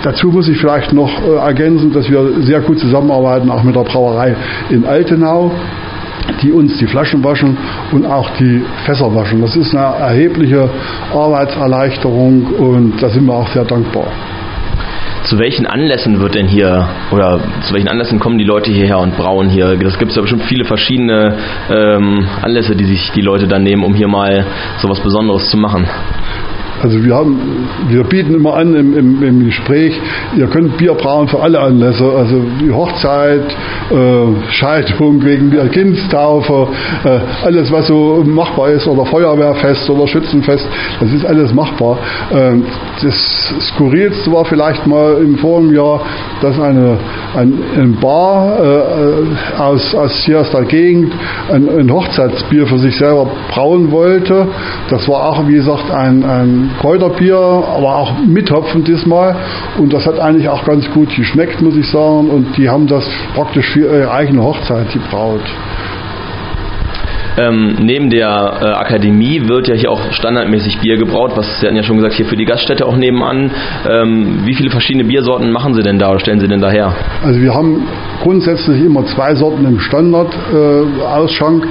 Dazu 0.08 0.30
muss 0.30 0.48
ich 0.48 0.58
vielleicht 0.58 0.94
noch 0.94 1.12
äh, 1.22 1.36
ergänzen, 1.36 1.92
dass 1.92 2.10
wir 2.10 2.42
sehr 2.44 2.62
gut 2.62 2.80
zusammenarbeiten, 2.80 3.52
auch 3.52 3.62
mit 3.62 3.76
der 3.76 3.84
Brauerei 3.84 4.38
in 4.70 4.86
Altenau 4.86 5.52
die 6.42 6.52
uns 6.52 6.78
die 6.78 6.88
Flaschen 6.88 7.24
waschen 7.24 7.58
und 7.92 8.06
auch 8.06 8.30
die 8.38 8.62
Fässer 8.86 9.14
waschen. 9.14 9.42
Das 9.42 9.56
ist 9.56 9.74
eine 9.74 9.98
erhebliche 9.98 10.70
Arbeitserleichterung 11.14 12.46
und 12.46 13.02
da 13.02 13.10
sind 13.10 13.26
wir 13.26 13.34
auch 13.34 13.48
sehr 13.50 13.64
dankbar. 13.66 14.08
Zu 15.24 15.40
welchen 15.40 15.66
Anlässen 15.66 16.20
wird 16.22 16.36
denn 16.36 16.48
hier 16.48 16.88
oder 17.12 17.40
zu 17.64 17.74
welchen 17.74 17.88
Anlässen 17.88 18.20
kommen 18.20 18.38
die 18.38 18.46
Leute 18.46 18.72
hierher 18.72 19.00
und 19.00 19.18
brauen 19.18 19.50
hier? 19.50 19.76
Das 19.78 19.98
gibt 19.98 20.12
es 20.12 20.16
ja 20.16 20.22
bestimmt 20.22 20.44
viele 20.44 20.64
verschiedene 20.64 21.36
ähm, 21.70 22.26
Anlässe, 22.42 22.76
die 22.76 22.86
sich 22.86 23.12
die 23.12 23.22
Leute 23.22 23.48
dann 23.48 23.64
nehmen, 23.64 23.84
um 23.84 23.94
hier 23.94 24.08
mal 24.08 24.46
so 24.80 24.90
was 24.90 25.00
Besonderes 25.02 25.50
zu 25.50 25.58
machen. 25.58 25.86
Also 26.82 27.04
wir 27.04 27.16
haben, 27.16 27.40
wir 27.90 28.04
bieten 28.04 28.36
immer 28.36 28.56
an 28.56 28.76
im, 28.76 28.98
im, 28.98 29.24
im 29.24 29.46
Gespräch, 29.46 30.00
ihr 30.38 30.48
könnt 30.48 30.78
Bier 30.78 30.94
brauen 30.94 31.28
für 31.28 31.40
alle 31.40 31.60
Anlässe, 31.60 32.06
also 32.06 32.44
die 32.62 32.72
Hochzeit, 32.72 33.56
äh, 33.90 34.52
Scheidung 34.52 35.24
wegen 35.24 35.50
der 35.50 35.70
Kindstaufe, 35.70 36.68
äh, 37.04 37.20
alles 37.44 37.72
was 37.72 37.88
so 37.88 38.24
machbar 38.26 38.70
ist 38.70 38.88
oder 38.88 39.06
Feuerwehrfest 39.06 39.90
oder 39.90 40.08
Schützenfest, 40.08 40.68
das 41.00 41.12
ist 41.12 41.26
alles 41.26 41.54
machbar. 41.54 41.98
Äh, 42.32 42.58
das 43.02 43.54
Skurrilste 43.60 44.32
war 44.32 44.46
vielleicht 44.46 44.86
mal 44.86 45.18
im 45.22 45.38
vorigen 45.38 45.74
Jahr, 45.74 46.02
dass 46.42 46.60
eine, 46.60 46.98
ein, 47.36 47.54
ein 47.76 47.98
Bar 48.00 48.60
äh, 48.60 49.60
aus, 49.60 49.96
aus 49.96 50.14
hier 50.26 50.42
aus 50.42 50.52
der 50.52 50.64
Gegend 50.64 51.14
ein, 51.52 51.68
ein 51.70 51.92
Hochzeitsbier 51.92 52.68
für 52.68 52.78
sich 52.78 52.96
selber 52.98 53.28
brauen 53.50 53.92
wollte. 53.92 54.48
Das 54.90 55.08
war 55.08 55.30
auch, 55.30 55.48
wie 55.48 55.54
gesagt, 55.54 55.90
ein, 55.92 56.24
ein 56.24 56.67
Kräuterbier, 56.80 57.38
aber 57.38 57.96
auch 57.96 58.20
mit 58.26 58.52
Hopfen 58.52 58.84
diesmal. 58.84 59.36
Und 59.78 59.94
das 59.94 60.06
hat 60.06 60.20
eigentlich 60.20 60.50
auch 60.50 60.64
ganz 60.66 60.90
gut 60.92 61.16
geschmeckt, 61.16 61.62
muss 61.62 61.76
ich 61.76 61.90
sagen. 61.90 62.30
Und 62.30 62.58
die 62.58 62.70
haben 62.70 62.88
das 62.88 63.08
praktisch 63.36 63.70
für 63.72 63.82
ihre 63.82 64.12
eigene 64.12 64.44
Hochzeit 64.44 64.92
gebraut. 64.92 65.44
Ähm, 67.38 67.76
neben 67.80 68.10
der 68.10 68.28
äh, 68.28 68.66
Akademie 68.66 69.48
wird 69.48 69.68
ja 69.68 69.76
hier 69.76 69.92
auch 69.92 70.12
standardmäßig 70.12 70.80
Bier 70.80 70.98
gebraut, 70.98 71.34
was 71.36 71.60
Sie 71.60 71.68
hatten 71.68 71.76
ja 71.76 71.84
schon 71.84 71.98
gesagt, 71.98 72.16
hier 72.16 72.26
für 72.26 72.36
die 72.36 72.46
Gaststätte 72.46 72.86
auch 72.86 72.98
nebenan. 72.98 73.52
Ähm, 73.88 74.40
wie 74.46 74.56
viele 74.56 74.72
verschiedene 74.72 75.04
Biersorten 75.04 75.52
machen 75.52 75.76
Sie 75.76 75.82
denn 75.82 76.00
da 76.00 76.10
oder 76.10 76.20
stellen 76.20 76.40
Sie 76.40 76.48
denn 76.48 76.62
da 76.62 76.72
her? 76.72 76.96
Also 77.24 77.40
wir 77.40 77.54
haben 77.54 77.84
grundsätzlich 78.24 78.84
immer 78.84 79.06
zwei 79.06 79.36
Sorten 79.36 79.66
im 79.66 79.80
Standard-Ausschank. 79.80 81.64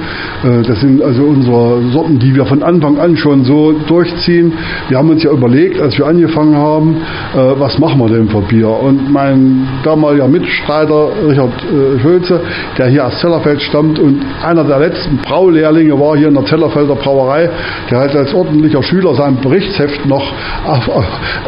Äh, 0.43 0.47
äh, 0.47 0.61
das 0.63 0.79
sind 0.79 1.01
also 1.01 1.23
unsere 1.23 1.81
Sorten, 1.91 2.17
die 2.17 2.33
wir 2.33 2.45
von 2.45 2.63
Anfang 2.63 2.97
an 2.97 3.17
schon 3.17 3.43
so 3.43 3.73
durchziehen. 3.73 4.53
Wir 4.87 4.97
haben 4.97 5.09
uns 5.09 5.23
ja 5.23 5.31
überlegt, 5.31 5.81
als 5.81 5.97
wir 5.97 6.05
angefangen 6.05 6.55
haben, 6.55 6.95
äh, 7.35 7.59
was 7.59 7.77
machen 7.77 7.99
wir 7.99 8.07
denn 8.07 8.29
für 8.29 8.41
Bier? 8.41 8.69
Und 8.69 9.11
mein 9.11 9.67
damaliger 9.83 10.29
Mitstreiter 10.29 11.09
Richard 11.27 11.51
äh, 11.63 11.99
Schulze, 11.99 12.39
der 12.77 12.87
hier 12.87 13.05
aus 13.05 13.19
Zellerfeld 13.19 13.61
stammt 13.61 13.99
und 13.99 14.21
einer 14.41 14.63
der 14.63 14.79
letzten 14.79 15.17
Braulehrer 15.17 15.56
Lehrlinge 15.57 15.99
war 15.99 16.15
hier 16.17 16.27
in 16.27 16.33
der 16.33 16.45
Zellerfelder 16.45 16.95
Brauerei. 16.95 17.49
Der 17.89 17.99
hat 17.99 18.15
als 18.15 18.33
ordentlicher 18.33 18.83
Schüler 18.83 19.13
sein 19.15 19.37
Berichtsheft 19.41 20.05
noch 20.05 20.31
auf, 20.65 20.89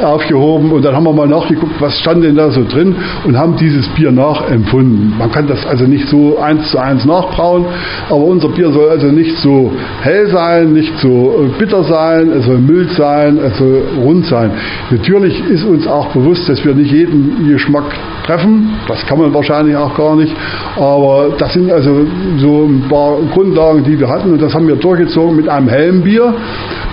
aufgehoben 0.03 0.71
und 0.71 0.83
dann 0.83 0.95
haben 0.95 1.03
wir 1.03 1.13
mal 1.13 1.27
nachgeguckt, 1.27 1.79
was 1.79 1.99
stand 1.99 2.23
denn 2.23 2.35
da 2.35 2.49
so 2.49 2.63
drin 2.63 2.95
und 3.25 3.37
haben 3.37 3.55
dieses 3.57 3.87
Bier 3.89 4.11
nachempfunden. 4.11 5.13
Man 5.17 5.31
kann 5.31 5.47
das 5.47 5.65
also 5.65 5.85
nicht 5.85 6.07
so 6.07 6.37
eins 6.39 6.69
zu 6.71 6.79
eins 6.79 7.05
nachbrauen, 7.05 7.65
aber 8.07 8.23
unser 8.23 8.49
Bier 8.49 8.71
soll 8.71 8.89
also 8.89 9.07
nicht 9.07 9.37
so 9.37 9.71
hell 10.01 10.27
sein, 10.27 10.73
nicht 10.73 10.97
so 10.99 11.43
äh, 11.43 11.59
bitter 11.59 11.83
sein, 11.83 12.29
es 12.29 12.45
soll 12.45 12.57
mild 12.57 12.91
sein, 12.91 13.37
es 13.37 13.57
soll 13.57 13.83
rund 14.03 14.25
sein. 14.25 14.51
Natürlich 14.89 15.39
ist 15.49 15.63
uns 15.63 15.87
auch 15.87 16.07
bewusst, 16.07 16.47
dass 16.49 16.63
wir 16.65 16.73
nicht 16.73 16.91
jeden 16.91 17.47
Geschmack 17.47 17.85
treffen. 18.29 18.69
Das 18.87 19.05
kann 19.05 19.19
man 19.19 19.33
wahrscheinlich 19.33 19.75
auch 19.75 19.95
gar 19.95 20.15
nicht. 20.15 20.35
Aber 20.75 21.35
das 21.37 21.53
sind 21.53 21.71
also 21.71 22.05
so 22.37 22.65
ein 22.65 22.83
paar 22.89 23.17
Grundlagen, 23.33 23.83
die 23.83 23.99
wir 23.99 24.07
hatten. 24.07 24.33
Und 24.33 24.41
das 24.41 24.53
haben 24.53 24.67
wir 24.67 24.75
durchgezogen 24.75 25.35
mit 25.35 25.49
einem 25.49 25.67
hellen 25.67 26.03
Bier 26.03 26.33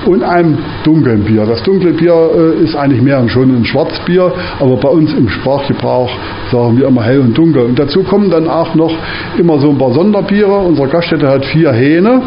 und 0.07 0.23
einem 0.23 0.59
dunklen 0.85 1.25
Bier. 1.25 1.45
Das 1.45 1.63
dunkle 1.63 1.93
Bier 1.93 2.15
äh, 2.15 2.65
ist 2.65 2.75
eigentlich 2.75 3.03
mehr 3.03 3.29
schon 3.29 3.51
ein 3.55 3.65
Schwarzbier, 3.65 4.33
aber 4.61 4.77
bei 4.77 4.89
uns 4.89 5.13
im 5.15 5.29
Sprachgebrauch 5.29 6.11
sagen 6.51 6.79
wir 6.79 6.87
immer 6.87 7.03
hell 7.03 7.21
und 7.21 7.37
dunkel. 7.37 7.65
Und 7.65 7.79
dazu 7.79 8.03
kommen 8.03 8.31
dann 8.31 8.49
auch 8.49 8.75
noch 8.75 8.95
immer 9.39 9.59
so 9.59 9.71
ein 9.71 9.79
paar 9.79 9.93
Sonderbiere. 9.93 10.59
Unsere 10.59 10.89
Gaststätte 10.89 11.29
hat 11.29 11.45
vier 11.45 11.73
Hähne. 11.73 12.23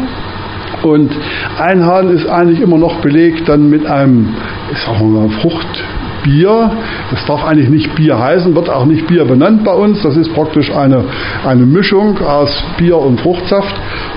Und 0.82 1.10
ein 1.58 1.84
Hahn 1.84 2.08
ist 2.10 2.26
eigentlich 2.26 2.60
immer 2.60 2.78
noch 2.78 3.00
belegt 3.00 3.48
dann 3.48 3.68
mit 3.68 3.84
einem, 3.86 4.28
ich 4.72 4.78
sag 4.78 5.02
mal, 5.02 5.28
Frucht, 5.42 5.84
Bier. 6.22 6.70
Das 7.10 7.24
darf 7.26 7.44
eigentlich 7.44 7.68
nicht 7.68 7.94
Bier 7.94 8.18
heißen, 8.18 8.54
wird 8.54 8.68
auch 8.68 8.86
nicht 8.86 9.06
Bier 9.06 9.24
benannt 9.24 9.64
bei 9.64 9.72
uns. 9.72 10.02
Das 10.02 10.16
ist 10.16 10.32
praktisch 10.34 10.70
eine, 10.70 11.04
eine 11.46 11.66
Mischung 11.66 12.18
aus 12.20 12.50
Bier 12.78 12.98
und 12.98 13.20
Fruchtsaft. 13.20 13.74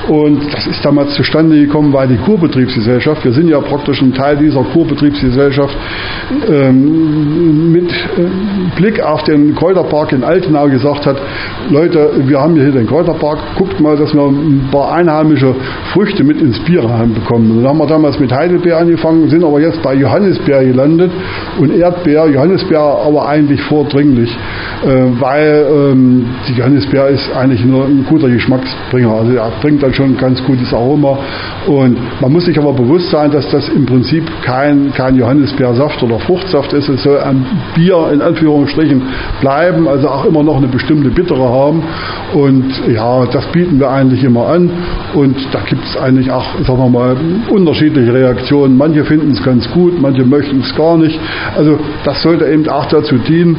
Und 0.07 0.53
das 0.53 0.67
ist 0.67 0.83
damals 0.83 1.13
zustande 1.15 1.55
gekommen, 1.55 1.93
weil 1.93 2.07
die 2.07 2.17
Kurbetriebsgesellschaft, 2.17 3.23
wir 3.23 3.31
sind 3.31 3.47
ja 3.47 3.59
praktisch 3.61 4.01
ein 4.01 4.13
Teil 4.13 4.37
dieser 4.37 4.63
Kurbetriebsgesellschaft, 4.63 5.75
ähm, 6.49 7.71
mit 7.71 7.89
äh, 7.89 8.75
Blick 8.75 9.01
auf 9.01 9.23
den 9.23 9.55
Kräuterpark 9.55 10.11
in 10.11 10.23
Altenau 10.23 10.67
gesagt 10.67 11.05
hat, 11.05 11.17
Leute, 11.69 12.11
wir 12.25 12.39
haben 12.39 12.55
hier 12.55 12.71
den 12.71 12.87
Kräuterpark, 12.87 13.39
guckt 13.57 13.79
mal, 13.79 13.95
dass 13.95 14.13
wir 14.13 14.23
ein 14.23 14.67
paar 14.71 14.91
einheimische 14.91 15.55
Früchte 15.93 16.23
mit 16.23 16.41
ins 16.41 16.59
Bier 16.59 16.83
reinbekommen. 16.83 17.61
Dann 17.61 17.69
haben 17.69 17.77
wir 17.77 17.87
damals 17.87 18.19
mit 18.19 18.31
Heidelbeer 18.31 18.79
angefangen, 18.79 19.29
sind 19.29 19.43
aber 19.43 19.61
jetzt 19.61 19.81
bei 19.81 19.93
Johannisbeer 19.93 20.65
gelandet 20.65 21.11
und 21.59 21.71
er 21.71 21.92
Erdbeer, 21.93 22.27
Johannisbeer 22.27 22.79
aber 22.79 23.27
eigentlich 23.27 23.61
vordringlich, 23.61 24.29
äh, 24.83 24.87
weil 25.19 25.65
ähm, 25.69 26.25
die 26.47 26.53
Johannisbeer 26.53 27.07
ist 27.09 27.29
eigentlich 27.35 27.63
nur 27.63 27.85
ein 27.85 28.05
guter 28.09 28.29
Geschmacksbringer. 28.29 29.11
Also 29.11 29.33
er 29.33 29.51
bringt 29.61 29.83
dann 29.83 29.93
schon 29.93 30.13
ein 30.13 30.17
ganz 30.17 30.43
gutes 30.43 30.73
Aroma. 30.73 31.17
Und 31.67 31.97
man 32.19 32.31
muss 32.31 32.45
sich 32.45 32.57
aber 32.57 32.73
bewusst 32.73 33.09
sein, 33.09 33.31
dass 33.31 33.49
das 33.49 33.69
im 33.69 33.85
Prinzip 33.85 34.23
kein, 34.43 34.91
kein 34.93 35.15
Johannisbeersaft 35.15 36.01
oder 36.03 36.19
Fruchtsaft 36.19 36.73
ist. 36.73 36.89
Es 36.89 37.03
soll 37.03 37.19
ein 37.19 37.45
Bier 37.75 38.09
in 38.11 38.21
Anführungsstrichen 38.21 39.01
bleiben, 39.41 39.87
also 39.87 40.07
auch 40.09 40.25
immer 40.25 40.43
noch 40.43 40.57
eine 40.57 40.67
bestimmte 40.67 41.09
Bittere 41.09 41.47
haben. 41.47 41.83
Und 42.33 42.65
ja, 42.91 43.25
das 43.27 43.45
bieten 43.51 43.79
wir 43.79 43.89
eigentlich 43.89 44.23
immer 44.23 44.47
an. 44.47 44.69
Und 45.13 45.35
da 45.51 45.59
gibt 45.59 45.83
es 45.83 45.95
eigentlich 45.97 46.31
auch, 46.31 46.45
sagen 46.65 46.79
wir 46.79 46.89
mal, 46.89 47.15
unterschiedliche 47.49 48.13
Reaktionen. 48.13 48.77
Manche 48.77 49.05
finden 49.05 49.31
es 49.31 49.43
ganz 49.43 49.69
gut, 49.71 50.01
manche 50.01 50.25
möchten 50.25 50.61
es 50.61 50.75
gar 50.75 50.97
nicht. 50.97 51.19
Also 51.55 51.77
das 52.03 52.21
sollte 52.21 52.45
eben 52.45 52.67
auch 52.69 52.85
dazu 52.85 53.17
dienen, 53.17 53.57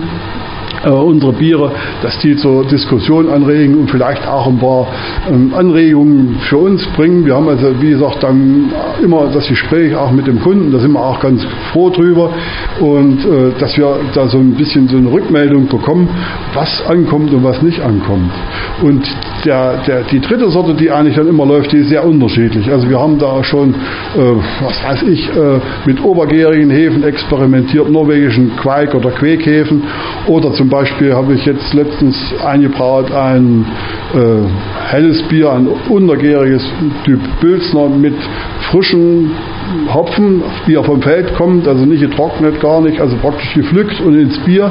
äh, 0.84 0.88
unsere 0.90 1.32
Biere, 1.32 1.72
dass 2.02 2.18
die 2.18 2.36
zur 2.36 2.64
Diskussion 2.64 3.28
anregen 3.28 3.78
und 3.78 3.90
vielleicht 3.90 4.26
auch 4.26 4.46
ein 4.46 4.58
paar 4.58 4.86
ähm, 5.30 5.52
Anregungen 5.54 6.36
für 6.48 6.58
uns 6.58 6.84
bringen. 6.96 7.24
Wir 7.24 7.34
haben 7.34 7.48
also, 7.48 7.80
wie 7.80 7.90
gesagt, 7.90 8.22
dann 8.22 8.70
immer 9.02 9.28
das 9.32 9.48
Gespräch 9.48 9.94
auch 9.94 10.10
mit 10.10 10.26
dem 10.26 10.40
Kunden, 10.40 10.72
da 10.72 10.78
sind 10.78 10.92
wir 10.92 11.04
auch 11.04 11.20
ganz 11.20 11.44
froh 11.72 11.90
drüber 11.90 12.30
und 12.80 13.24
äh, 13.24 13.58
dass 13.58 13.76
wir 13.76 13.96
da 14.14 14.26
so 14.28 14.38
ein 14.38 14.54
bisschen 14.54 14.88
so 14.88 14.96
eine 14.96 15.10
Rückmeldung 15.10 15.66
bekommen, 15.66 16.08
was 16.54 16.84
ankommt 16.86 17.32
und 17.32 17.44
was 17.44 17.62
nicht 17.62 17.80
ankommt. 17.80 18.30
Und 18.82 19.04
der, 19.44 19.82
der, 19.86 20.02
die 20.04 20.20
dritte 20.20 20.50
Sorte, 20.50 20.74
die 20.74 20.90
eigentlich 20.90 21.16
dann 21.16 21.28
immer 21.28 21.46
läuft, 21.46 21.72
die 21.72 21.78
ist 21.78 21.88
sehr 21.88 22.04
unterschiedlich. 22.04 22.70
Also 22.70 22.88
wir 22.88 22.98
haben 22.98 23.18
da 23.18 23.42
schon, 23.44 23.70
äh, 23.70 24.18
was 24.62 24.84
weiß 24.84 25.02
ich, 25.02 25.28
äh, 25.28 25.60
mit 25.86 26.02
obergärigen 26.02 26.70
Hefen 26.70 27.02
experimentiert, 27.04 27.90
norwegischen 27.90 28.56
Quaik- 28.56 28.94
oder 28.94 29.10
Quäkhefen 29.10 29.82
oder 30.26 30.52
zum 30.52 30.68
Beispiel 30.74 31.14
habe 31.14 31.34
ich 31.34 31.44
jetzt 31.46 31.72
letztens 31.72 32.16
eingebraut 32.44 33.12
ein 33.12 33.64
äh, 34.12 34.18
helles 34.90 35.22
Bier, 35.28 35.52
ein 35.52 35.68
untergäriges 35.68 36.64
Typ 37.04 37.20
Bülzner 37.40 37.88
mit 37.88 38.16
frischen 38.72 39.30
Hopfen, 39.92 40.42
wie 40.66 40.74
er 40.74 40.84
vom 40.84 41.00
Feld 41.02 41.34
kommt, 41.34 41.66
also 41.66 41.84
nicht 41.84 42.00
getrocknet, 42.00 42.60
gar 42.60 42.80
nicht, 42.80 43.00
also 43.00 43.16
praktisch 43.16 43.54
gepflückt 43.54 44.00
und 44.00 44.18
ins 44.18 44.38
Bier. 44.40 44.70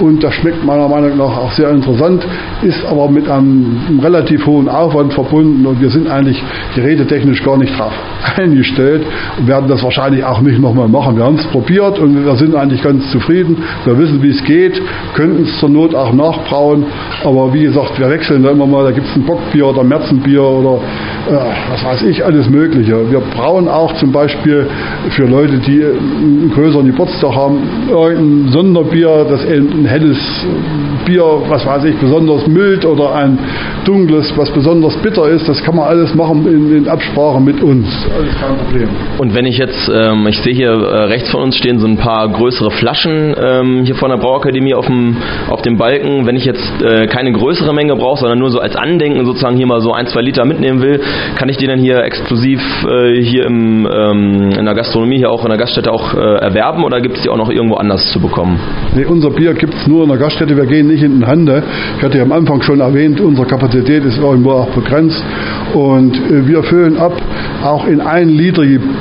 Und 0.00 0.22
das 0.22 0.34
schmeckt 0.34 0.64
meiner 0.64 0.88
Meinung 0.88 1.16
nach 1.16 1.36
auch 1.36 1.52
sehr 1.52 1.70
interessant, 1.70 2.26
ist 2.62 2.84
aber 2.86 3.10
mit 3.10 3.28
einem 3.28 4.00
relativ 4.02 4.46
hohen 4.46 4.68
Aufwand 4.68 5.12
verbunden 5.12 5.66
und 5.66 5.80
wir 5.80 5.90
sind 5.90 6.08
eigentlich 6.08 6.42
gerätetechnisch 6.74 7.42
gar 7.42 7.56
nicht 7.56 7.76
drauf 7.78 7.92
eingestellt 8.36 9.04
und 9.38 9.48
werden 9.48 9.68
das 9.68 9.82
wahrscheinlich 9.82 10.24
auch 10.24 10.40
nicht 10.40 10.60
nochmal 10.60 10.88
machen. 10.88 11.16
Wir 11.16 11.24
haben 11.24 11.36
es 11.36 11.46
probiert 11.46 11.98
und 11.98 12.24
wir 12.24 12.36
sind 12.36 12.54
eigentlich 12.54 12.82
ganz 12.82 13.10
zufrieden. 13.10 13.56
Wir 13.84 13.98
wissen, 13.98 14.22
wie 14.22 14.30
es 14.30 14.44
geht, 14.44 14.80
könnten 15.14 15.42
es 15.42 15.58
zur 15.58 15.68
Not 15.68 15.94
auch 15.94 16.12
nachbrauen, 16.12 16.84
aber 17.24 17.52
wie 17.52 17.62
gesagt, 17.62 17.98
wir 17.98 18.08
wechseln 18.08 18.42
da 18.42 18.50
immer 18.50 18.66
mal, 18.66 18.84
da 18.84 18.92
gibt 18.92 19.06
es 19.06 19.16
ein 19.16 19.24
Bockbier 19.24 19.66
oder 19.66 19.82
Märzenbier 19.82 20.42
oder 20.42 20.78
äh, 21.28 21.32
was 21.70 21.84
weiß 21.84 22.02
ich, 22.02 22.24
alles 22.24 22.48
Mögliche. 22.48 23.10
Wir 23.10 23.20
brauen 23.20 23.68
auch 23.68 23.94
zum 23.94 24.12
Beispiel 24.12 24.27
für 24.36 25.24
Leute, 25.26 25.58
die 25.58 25.84
einen 25.84 26.50
größeren 26.54 26.86
Geburtstag 26.86 27.34
haben, 27.34 27.88
irgendein 27.88 28.52
Sonderbier, 28.52 29.26
das 29.28 29.44
ein 29.46 29.84
helles 29.84 30.18
Bier, 31.04 31.24
was 31.48 31.64
weiß 31.64 31.84
ich, 31.84 31.96
besonders 31.96 32.46
mild 32.46 32.84
oder 32.84 33.14
ein 33.14 33.38
dunkles, 33.84 34.32
was 34.36 34.50
besonders 34.50 34.96
bitter 34.98 35.28
ist. 35.28 35.48
Das 35.48 35.62
kann 35.62 35.76
man 35.76 35.86
alles 35.86 36.14
machen 36.14 36.46
in, 36.46 36.76
in 36.76 36.88
Absprache 36.88 37.40
mit 37.40 37.62
uns. 37.62 37.86
Alles 38.14 38.34
kein 38.40 38.56
Problem. 38.56 38.88
Und 39.18 39.34
wenn 39.34 39.46
ich 39.46 39.58
jetzt, 39.58 39.90
ähm, 39.92 40.26
ich 40.26 40.38
sehe 40.40 40.54
hier 40.54 40.70
äh, 40.70 41.04
rechts 41.04 41.30
von 41.30 41.42
uns 41.42 41.56
stehen 41.56 41.78
so 41.78 41.86
ein 41.86 41.96
paar 41.96 42.28
größere 42.28 42.70
Flaschen 42.70 43.34
ähm, 43.40 43.84
hier 43.84 43.94
von 43.94 44.10
der 44.10 44.18
Brauakademie 44.18 44.74
auf 44.74 44.86
dem, 44.86 45.16
auf 45.48 45.62
dem 45.62 45.76
Balken. 45.76 46.26
Wenn 46.26 46.36
ich 46.36 46.44
jetzt 46.44 46.82
äh, 46.82 47.06
keine 47.06 47.32
größere 47.32 47.72
Menge 47.72 47.96
brauche, 47.96 48.20
sondern 48.20 48.38
nur 48.38 48.50
so 48.50 48.60
als 48.60 48.76
Andenken 48.76 49.24
sozusagen 49.24 49.56
hier 49.56 49.66
mal 49.66 49.80
so 49.80 49.92
ein, 49.92 50.06
zwei 50.06 50.20
Liter 50.20 50.44
mitnehmen 50.44 50.82
will, 50.82 51.00
kann 51.36 51.48
ich 51.48 51.56
die 51.56 51.66
dann 51.66 51.78
hier 51.78 52.02
exklusiv 52.02 52.60
äh, 52.86 53.22
hier 53.22 53.46
im, 53.46 53.88
ähm, 53.90 54.17
in 54.58 54.64
der 54.64 54.74
Gastronomie, 54.74 55.18
hier 55.18 55.30
auch 55.30 55.42
in 55.44 55.50
der 55.50 55.58
Gaststätte 55.58 55.92
auch 55.92 56.14
äh, 56.14 56.18
erwerben 56.18 56.84
oder 56.84 57.00
gibt 57.00 57.16
es 57.16 57.22
die 57.22 57.28
auch 57.28 57.36
noch 57.36 57.50
irgendwo 57.50 57.76
anders 57.76 58.10
zu 58.12 58.20
bekommen? 58.20 58.58
Nee, 58.94 59.04
unser 59.04 59.30
Bier 59.30 59.54
gibt 59.54 59.74
es 59.74 59.86
nur 59.86 60.02
in 60.02 60.08
der 60.08 60.18
Gaststätte. 60.18 60.56
Wir 60.56 60.66
gehen 60.66 60.88
nicht 60.88 61.02
in 61.02 61.20
den 61.20 61.26
Handel. 61.26 61.62
Ich 61.96 62.02
hatte 62.02 62.18
ja 62.18 62.24
am 62.24 62.32
Anfang 62.32 62.62
schon 62.62 62.80
erwähnt, 62.80 63.20
unsere 63.20 63.46
Kapazität 63.46 64.04
ist 64.04 64.18
irgendwo 64.18 64.52
auch 64.52 64.68
begrenzt. 64.68 65.22
Und 65.74 66.16
äh, 66.16 66.46
wir 66.46 66.62
füllen 66.62 66.96
ab, 66.96 67.12
auch 67.62 67.86
in 67.86 68.00
ein 68.00 68.28
Liter 68.28 68.58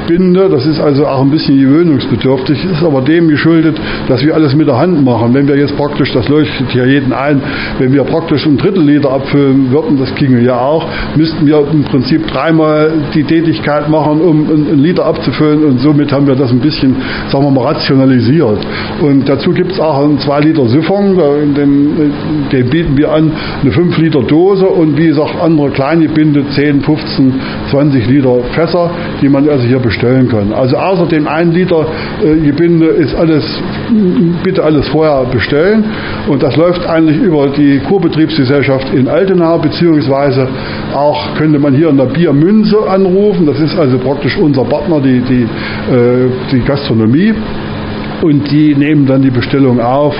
Binde. 0.07 0.49
Das 0.49 0.65
ist 0.65 0.79
also 0.79 1.05
auch 1.05 1.21
ein 1.21 1.31
bisschen 1.31 1.59
gewöhnungsbedürftig, 1.59 2.63
ist 2.65 2.83
aber 2.83 3.01
dem 3.01 3.27
geschuldet, 3.27 3.75
dass 4.07 4.23
wir 4.23 4.33
alles 4.33 4.55
mit 4.55 4.67
der 4.67 4.77
Hand 4.77 5.03
machen. 5.03 5.33
Wenn 5.33 5.47
wir 5.47 5.57
jetzt 5.57 5.75
praktisch, 5.75 6.13
das 6.13 6.27
leuchtet 6.29 6.69
hier 6.69 6.85
jeden 6.85 7.13
ein, 7.13 7.41
wenn 7.79 7.93
wir 7.93 8.03
praktisch 8.03 8.45
ein 8.45 8.57
Drittel 8.57 8.83
Liter 8.83 9.11
abfüllen 9.11 9.71
würden, 9.71 9.97
das 9.97 10.13
ginge 10.15 10.41
ja 10.41 10.59
auch, 10.59 10.85
müssten 11.15 11.45
wir 11.45 11.65
im 11.71 11.83
Prinzip 11.83 12.27
dreimal 12.27 12.91
die 13.13 13.23
Tätigkeit 13.23 13.89
machen, 13.89 14.21
um 14.21 14.49
einen 14.49 14.79
Liter 14.79 15.05
abzufüllen 15.07 15.63
und 15.63 15.79
somit 15.79 16.11
haben 16.11 16.27
wir 16.27 16.35
das 16.35 16.51
ein 16.51 16.59
bisschen, 16.59 16.95
sagen 17.29 17.43
wir 17.43 17.51
mal, 17.51 17.65
rationalisiert. 17.73 18.59
Und 19.01 19.27
dazu 19.27 19.51
gibt 19.51 19.71
es 19.71 19.79
auch 19.79 20.03
einen 20.03 20.19
2 20.19 20.39
Liter 20.41 20.67
Siphon, 20.67 21.17
den, 21.55 22.11
den 22.51 22.69
bieten 22.69 22.97
wir 22.97 23.11
an, 23.11 23.31
eine 23.61 23.71
5 23.71 23.97
Liter 23.97 24.21
Dose 24.21 24.65
und 24.65 24.97
wie 24.97 25.07
gesagt 25.07 25.35
andere 25.41 25.69
kleine 25.71 26.07
Binde, 26.09 26.43
10, 26.49 26.81
15, 26.81 27.33
20 27.69 28.07
Liter 28.07 28.39
Fässer, 28.51 28.91
die 29.21 29.29
man 29.29 29.47
also 29.49 29.63
hier 29.65 29.79
bestellen 29.79 30.27
kann. 30.29 30.53
Also 30.53 30.77
außer 30.77 31.07
dem 31.07 31.27
1 31.27 31.53
Liter 31.53 31.85
äh, 32.23 32.35
Gebinde 32.45 32.87
ist 32.87 33.15
alles, 33.15 33.43
bitte 34.43 34.63
alles 34.63 34.87
vorher 34.89 35.25
bestellen 35.31 35.83
und 36.27 36.43
das 36.43 36.55
läuft 36.55 36.85
eigentlich 36.87 37.17
über 37.17 37.47
die 37.49 37.79
Kurbetriebsgesellschaft 37.79 38.93
in 38.93 39.07
Altenau, 39.07 39.57
beziehungsweise 39.59 40.47
auch 40.93 41.35
könnte 41.35 41.59
man 41.59 41.73
hier 41.73 41.89
in 41.89 41.97
der 41.97 42.05
Biermünze 42.05 42.77
anrufen, 42.87 43.45
das 43.45 43.59
ist 43.59 43.77
also 43.77 43.97
praktisch 43.97 44.37
unser 44.37 44.63
Partner, 44.63 44.96
die, 45.01 45.21
die, 45.21 45.43
äh, 45.43 46.29
die 46.51 46.59
Gastronomie 46.61 47.33
und 48.21 48.51
die 48.51 48.75
nehmen 48.75 49.05
dann 49.05 49.21
die 49.21 49.29
Bestellung 49.29 49.79
auf 49.79 50.15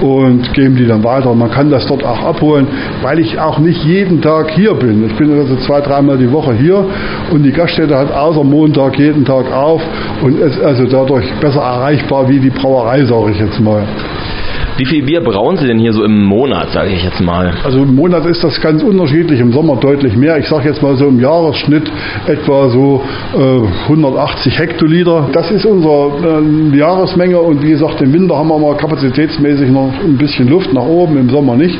und 0.00 0.52
geben 0.54 0.76
die 0.76 0.86
dann 0.86 1.04
weiter. 1.04 1.34
Man 1.34 1.50
kann 1.50 1.70
das 1.70 1.86
dort 1.86 2.04
auch 2.04 2.22
abholen, 2.24 2.66
weil 3.02 3.18
ich 3.18 3.38
auch 3.38 3.58
nicht 3.58 3.82
jeden 3.84 4.22
Tag 4.22 4.50
hier 4.50 4.74
bin. 4.74 5.04
Ich 5.06 5.14
bin 5.16 5.32
also 5.32 5.56
zwei, 5.56 5.80
dreimal 5.80 6.16
die 6.16 6.30
Woche 6.30 6.54
hier 6.54 6.84
und 7.30 7.42
die 7.42 7.52
Gaststätte 7.52 7.96
hat 7.96 8.12
außer 8.12 8.44
Montag 8.44 8.98
jeden 8.98 9.24
Tag 9.24 9.52
auf 9.52 9.82
und 10.22 10.38
ist 10.40 10.60
also 10.60 10.86
dadurch 10.86 11.30
besser 11.40 11.60
erreichbar 11.60 12.28
wie 12.28 12.38
die 12.38 12.50
Brauerei, 12.50 13.04
sage 13.04 13.32
ich 13.32 13.40
jetzt 13.40 13.60
mal. 13.60 13.82
Wie 14.76 14.86
viel 14.86 15.04
Bier 15.04 15.20
brauen 15.20 15.56
Sie 15.56 15.66
denn 15.66 15.78
hier 15.78 15.92
so 15.92 16.04
im 16.04 16.24
Monat, 16.24 16.70
sage 16.72 16.90
ich 16.90 17.04
jetzt 17.04 17.20
mal? 17.20 17.52
Also 17.64 17.82
im 17.82 17.94
Monat 17.94 18.24
ist 18.26 18.42
das 18.42 18.60
ganz 18.60 18.82
unterschiedlich, 18.82 19.40
im 19.40 19.52
Sommer 19.52 19.76
deutlich 19.76 20.16
mehr. 20.16 20.38
Ich 20.38 20.48
sage 20.48 20.68
jetzt 20.68 20.82
mal 20.82 20.96
so 20.96 21.06
im 21.06 21.20
Jahresschnitt 21.20 21.90
etwa 22.26 22.68
so 22.68 23.02
äh, 23.36 23.82
180 23.84 24.58
Hektoliter. 24.58 25.28
Das 25.32 25.50
ist 25.50 25.66
unsere 25.66 26.42
äh, 26.42 26.76
Jahresmenge 26.76 27.38
und 27.38 27.62
wie 27.62 27.70
gesagt, 27.70 28.00
im 28.00 28.12
Winter 28.12 28.36
haben 28.36 28.48
wir 28.48 28.58
mal 28.58 28.76
kapazitätsmäßig 28.76 29.70
noch 29.70 29.92
ein 30.02 30.16
bisschen 30.16 30.48
Luft 30.48 30.72
nach 30.72 30.86
oben, 30.86 31.18
im 31.18 31.28
Sommer 31.28 31.56
nicht. 31.56 31.78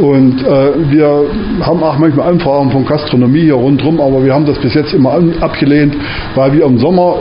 Und 0.00 0.42
äh, 0.42 0.90
wir 0.90 1.24
haben 1.60 1.82
auch 1.82 1.98
manchmal 1.98 2.28
Anfragen 2.28 2.70
von 2.70 2.84
Gastronomie 2.84 3.42
hier 3.42 3.54
rundherum, 3.54 4.00
aber 4.00 4.24
wir 4.24 4.34
haben 4.34 4.46
das 4.46 4.58
bis 4.58 4.74
jetzt 4.74 4.92
immer 4.92 5.12
an, 5.12 5.34
abgelehnt, 5.40 5.94
weil 6.34 6.52
wir 6.52 6.64
im 6.64 6.78
Sommer, 6.78 7.16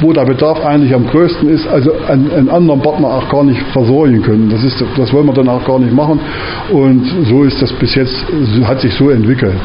wo 0.00 0.12
der 0.12 0.24
Bedarf 0.24 0.64
eigentlich 0.64 0.94
am 0.94 1.06
größten 1.06 1.48
ist, 1.48 1.66
also 1.66 1.92
einen, 2.08 2.30
einen 2.30 2.48
anderen 2.48 2.80
Partner 2.80 3.08
auch 3.08 3.28
gar 3.28 3.44
nicht 3.44 3.60
versorgen 3.72 4.22
können. 4.22 4.50
Das 4.50 4.57
ist 4.64 4.80
ist, 4.80 4.84
das 4.96 5.12
wollen 5.12 5.26
wir 5.26 5.32
dann 5.32 5.48
auch 5.48 5.64
gar 5.64 5.78
nicht 5.78 5.92
machen. 5.92 6.20
Und 6.70 7.04
so 7.26 7.44
ist 7.44 7.60
das 7.60 7.72
bis 7.74 7.94
jetzt, 7.94 8.24
hat 8.64 8.80
sich 8.80 8.94
so 8.94 9.10
entwickelt. 9.10 9.60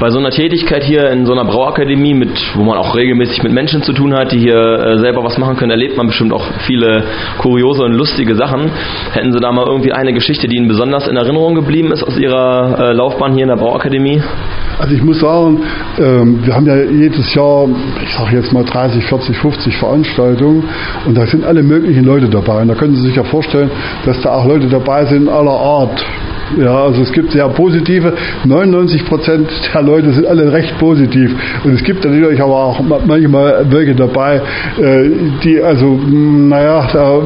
Bei 0.00 0.10
so 0.10 0.18
einer 0.18 0.30
Tätigkeit 0.30 0.82
hier 0.82 1.08
in 1.10 1.24
so 1.24 1.32
einer 1.32 1.44
Brauakademie, 1.44 2.14
mit, 2.14 2.30
wo 2.56 2.64
man 2.64 2.76
auch 2.76 2.96
regelmäßig 2.96 3.42
mit 3.44 3.52
Menschen 3.52 3.82
zu 3.82 3.92
tun 3.92 4.12
hat, 4.12 4.32
die 4.32 4.38
hier 4.38 4.56
äh, 4.56 4.98
selber 4.98 5.22
was 5.22 5.38
machen 5.38 5.56
können, 5.56 5.70
erlebt 5.70 5.96
man 5.96 6.08
bestimmt 6.08 6.32
auch 6.32 6.44
viele 6.66 7.04
kuriose 7.38 7.84
und 7.84 7.92
lustige 7.92 8.34
Sachen. 8.34 8.70
Hätten 9.12 9.32
Sie 9.32 9.38
da 9.38 9.52
mal 9.52 9.66
irgendwie 9.66 9.92
eine 9.92 10.12
Geschichte, 10.12 10.48
die 10.48 10.56
Ihnen 10.56 10.66
besonders 10.66 11.06
in 11.06 11.16
Erinnerung 11.16 11.54
geblieben 11.54 11.92
ist 11.92 12.02
aus 12.02 12.18
Ihrer 12.18 12.76
äh, 12.78 12.92
Laufbahn 12.92 13.34
hier 13.34 13.42
in 13.42 13.48
der 13.48 13.56
Brauakademie? 13.56 14.20
Also 14.78 14.94
ich 14.94 15.02
muss 15.02 15.20
sagen, 15.20 15.62
ähm, 15.98 16.44
wir 16.44 16.54
haben 16.54 16.66
ja 16.66 16.76
jedes 16.76 17.32
Jahr, 17.32 17.68
ich 18.02 18.12
sage 18.14 18.36
jetzt 18.36 18.52
mal 18.52 18.64
30, 18.64 19.04
40, 19.04 19.36
50 19.36 19.76
Veranstaltungen 19.76 20.64
und 21.06 21.16
da 21.16 21.24
sind 21.26 21.44
alle 21.44 21.62
möglichen 21.62 22.04
Leute 22.04 22.28
dabei. 22.28 22.62
Und 22.62 22.68
da 22.68 22.74
können 22.74 22.96
Sie 22.96 23.02
sich 23.02 23.16
ja 23.16 23.22
vorstellen, 23.22 23.70
dass 24.04 24.20
da 24.22 24.30
auch 24.30 24.46
Leute 24.46 24.66
dabei 24.66 25.04
sind 25.04 25.28
aller 25.28 25.52
Art. 25.52 26.04
Ja, 26.58 26.84
also 26.84 27.02
es 27.02 27.12
gibt 27.12 27.32
sehr 27.32 27.48
positive, 27.48 28.12
99 28.44 29.04
Prozent 29.06 29.48
der 29.72 29.82
Leute 29.82 30.12
sind 30.12 30.26
alle 30.26 30.52
recht 30.52 30.78
positiv. 30.78 31.34
Und 31.64 31.72
es 31.72 31.82
gibt 31.82 32.04
natürlich 32.04 32.40
aber 32.40 32.54
auch 32.54 32.80
manchmal 33.06 33.66
welche 33.70 33.94
dabei, 33.94 34.40
äh, 34.78 35.10
die 35.42 35.60
also, 35.60 35.86
hm, 35.86 36.48
naja, 36.48 36.86
da 36.92 37.20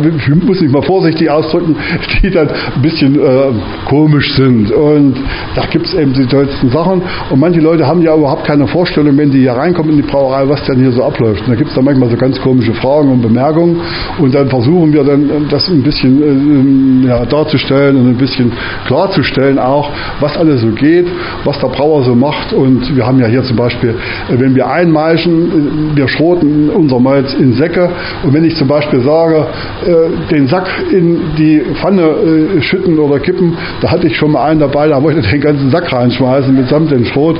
muss 0.47 0.63
ich 0.63 0.71
mal 0.71 0.83
vorsichtig 0.83 1.31
ausdrücken, 1.31 1.77
die 2.23 2.31
dann 2.31 2.49
ein 2.49 2.83
bisschen 2.83 3.17
äh, 3.17 3.53
komisch 3.87 4.35
sind. 4.35 4.71
Und 4.71 5.17
da 5.55 5.67
gibt 5.67 5.87
es 5.87 5.95
eben 5.95 6.13
die 6.15 6.27
tollsten 6.27 6.71
Sachen. 6.71 7.03
Und 7.31 7.41
manche 7.41 7.61
Leute 7.61 7.87
haben 7.87 8.03
ja 8.03 8.15
überhaupt 8.17 8.45
keine 8.45 8.67
Vorstellung, 8.67 9.17
wenn 9.17 9.31
die 9.31 9.41
hier 9.41 9.53
reinkommen 9.53 9.93
in 9.93 9.97
die 9.99 10.09
Brauerei, 10.09 10.49
was 10.49 10.63
denn 10.65 10.79
hier 10.79 10.93
so 10.93 11.05
abläuft. 11.05 11.43
Und 11.43 11.51
da 11.51 11.55
gibt 11.55 11.69
es 11.69 11.75
dann 11.75 11.85
manchmal 11.85 12.11
so 12.11 12.17
ganz 12.17 12.41
komische 12.41 12.73
Fragen 12.75 13.13
und 13.13 13.23
Bemerkungen. 13.23 13.81
Und 14.19 14.35
dann 14.35 14.49
versuchen 14.49 14.93
wir 14.93 15.05
dann 15.05 15.47
das 15.51 15.69
ein 15.69 15.83
bisschen 15.83 17.05
äh, 17.05 17.09
ja, 17.09 17.25
darzustellen 17.25 17.97
und 17.97 18.09
ein 18.09 18.17
bisschen 18.17 18.53
klar 18.87 19.11
zu 19.11 19.18
vorzustellen 19.19 19.59
auch, 19.59 19.91
was 20.21 20.37
alles 20.37 20.61
so 20.61 20.69
geht, 20.69 21.07
was 21.45 21.59
der 21.59 21.69
Brauer 21.69 22.03
so 22.05 22.15
macht. 22.15 22.53
Und 22.53 22.95
wir 22.95 23.07
haben 23.07 23.19
ja 23.21 23.27
hier 23.27 23.43
zum 23.43 23.57
Beispiel, 23.57 23.91
äh, 23.91 24.39
wenn 24.39 24.55
wir 24.55 24.69
einmeischen, 24.69 25.93
äh, 25.93 25.97
wir 25.97 26.09
schroten 26.09 26.71
unser 26.71 27.01
Malz 27.01 27.35
in 27.35 27.55
Säcke. 27.55 27.91
Und 28.23 28.33
wenn 28.33 28.45
ich 28.45 28.57
zum 28.57 28.69
Beispiel 28.69 29.01
sage, 29.01 29.47
äh, 29.87 30.33
den 30.33 30.47
Sack 30.47 30.69
in 30.91 31.21
die 31.37 31.63
Pfanne 31.81 32.61
schütten 32.61 32.99
oder 32.99 33.19
kippen, 33.19 33.57
da 33.81 33.91
hatte 33.91 34.07
ich 34.07 34.17
schon 34.17 34.33
mal 34.33 34.45
einen 34.45 34.61
dabei, 34.61 34.89
da 34.89 35.03
wollte 35.03 35.21
ich 35.21 35.31
den 35.31 35.41
ganzen 35.41 35.71
Sack 35.71 35.93
reinschmeißen 35.93 36.55
mitsamt 36.55 36.91
dem 36.91 37.05
Schrot. 37.05 37.37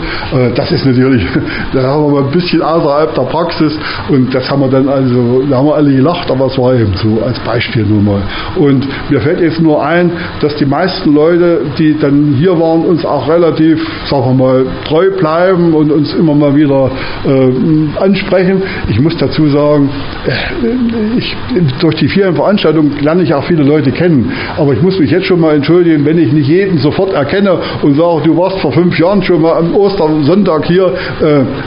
Das 0.55 0.71
ist 0.73 0.85
natürlich, 0.85 1.25
da 1.73 1.83
haben 1.83 2.05
wir 2.05 2.21
mal 2.21 2.25
ein 2.25 2.31
bisschen 2.31 2.63
außerhalb 2.63 3.15
der 3.15 3.23
Praxis 3.23 3.79
und 4.09 4.35
das 4.35 4.49
haben 4.51 4.61
wir 4.61 4.69
dann 4.69 4.89
also, 4.89 5.43
da 5.49 5.59
haben 5.59 5.67
wir 5.67 5.75
alle 5.75 5.95
gelacht, 5.95 6.31
aber 6.31 6.47
es 6.47 6.59
war 6.59 6.75
eben 6.75 6.95
so 6.97 7.23
als 7.25 7.39
Beispiel 7.41 7.85
nur 7.85 8.03
mal. 8.03 8.23
Und 8.57 8.87
mir 9.11 9.21
fällt 9.21 9.41
jetzt 9.41 9.61
nur 9.61 9.85
ein, 9.85 10.11
dass 10.41 10.57
die 10.57 10.67
meisten 10.67 11.13
Leute, 11.15 11.58
die 11.79 11.99
dann 11.99 12.35
hier 12.39 12.59
waren, 12.59 12.85
uns 12.85 13.05
auch 13.05 13.29
relativ, 13.29 13.81
sagen 14.09 14.39
wir 14.39 14.45
mal, 14.45 14.67
treu 14.87 15.11
bleiben 15.11 15.75
und 15.75 15.91
uns 15.91 16.15
immer 16.15 16.35
mal 16.35 16.55
wieder 16.55 16.91
äh, 17.27 18.01
ansprechen. 18.01 18.63
Ich 18.89 19.01
muss 19.01 19.17
dazu 19.17 19.49
sagen, 19.49 19.91
äh, 20.27 21.19
ich, 21.19 21.37
durch 21.81 21.97
die 21.97 22.09
vielen 22.09 22.35
Veranstaltungen 22.35 22.93
lerne 23.01 23.23
ich 23.23 23.35
auch 23.35 23.45
viele 23.45 23.63
Leute 23.63 23.91
kennen. 23.91 24.33
Aber 24.57 24.73
ich 24.73 24.83
muss 24.83 24.99
mich 24.99 25.11
jetzt 25.11 25.27
schon 25.27 25.41
mal 25.41 25.55
entschuldigen, 25.55 26.05
wenn 26.05 26.19
ich 26.19 26.33
nicht 26.33 26.49
jeden 26.49 26.79
sofort 26.79 27.13
erkenne 27.13 27.59
und 27.83 27.95
sage, 27.95 28.23
du 28.25 28.37
warst 28.37 28.59
vor 28.61 28.73
fünf 28.73 28.99
Jahren 28.99 29.23
schon 29.23 29.43
mal 29.43 29.59
am 29.59 29.75
Ostersonntag 29.75 30.67
hier. 30.67 30.93
Äh, 31.21 31.25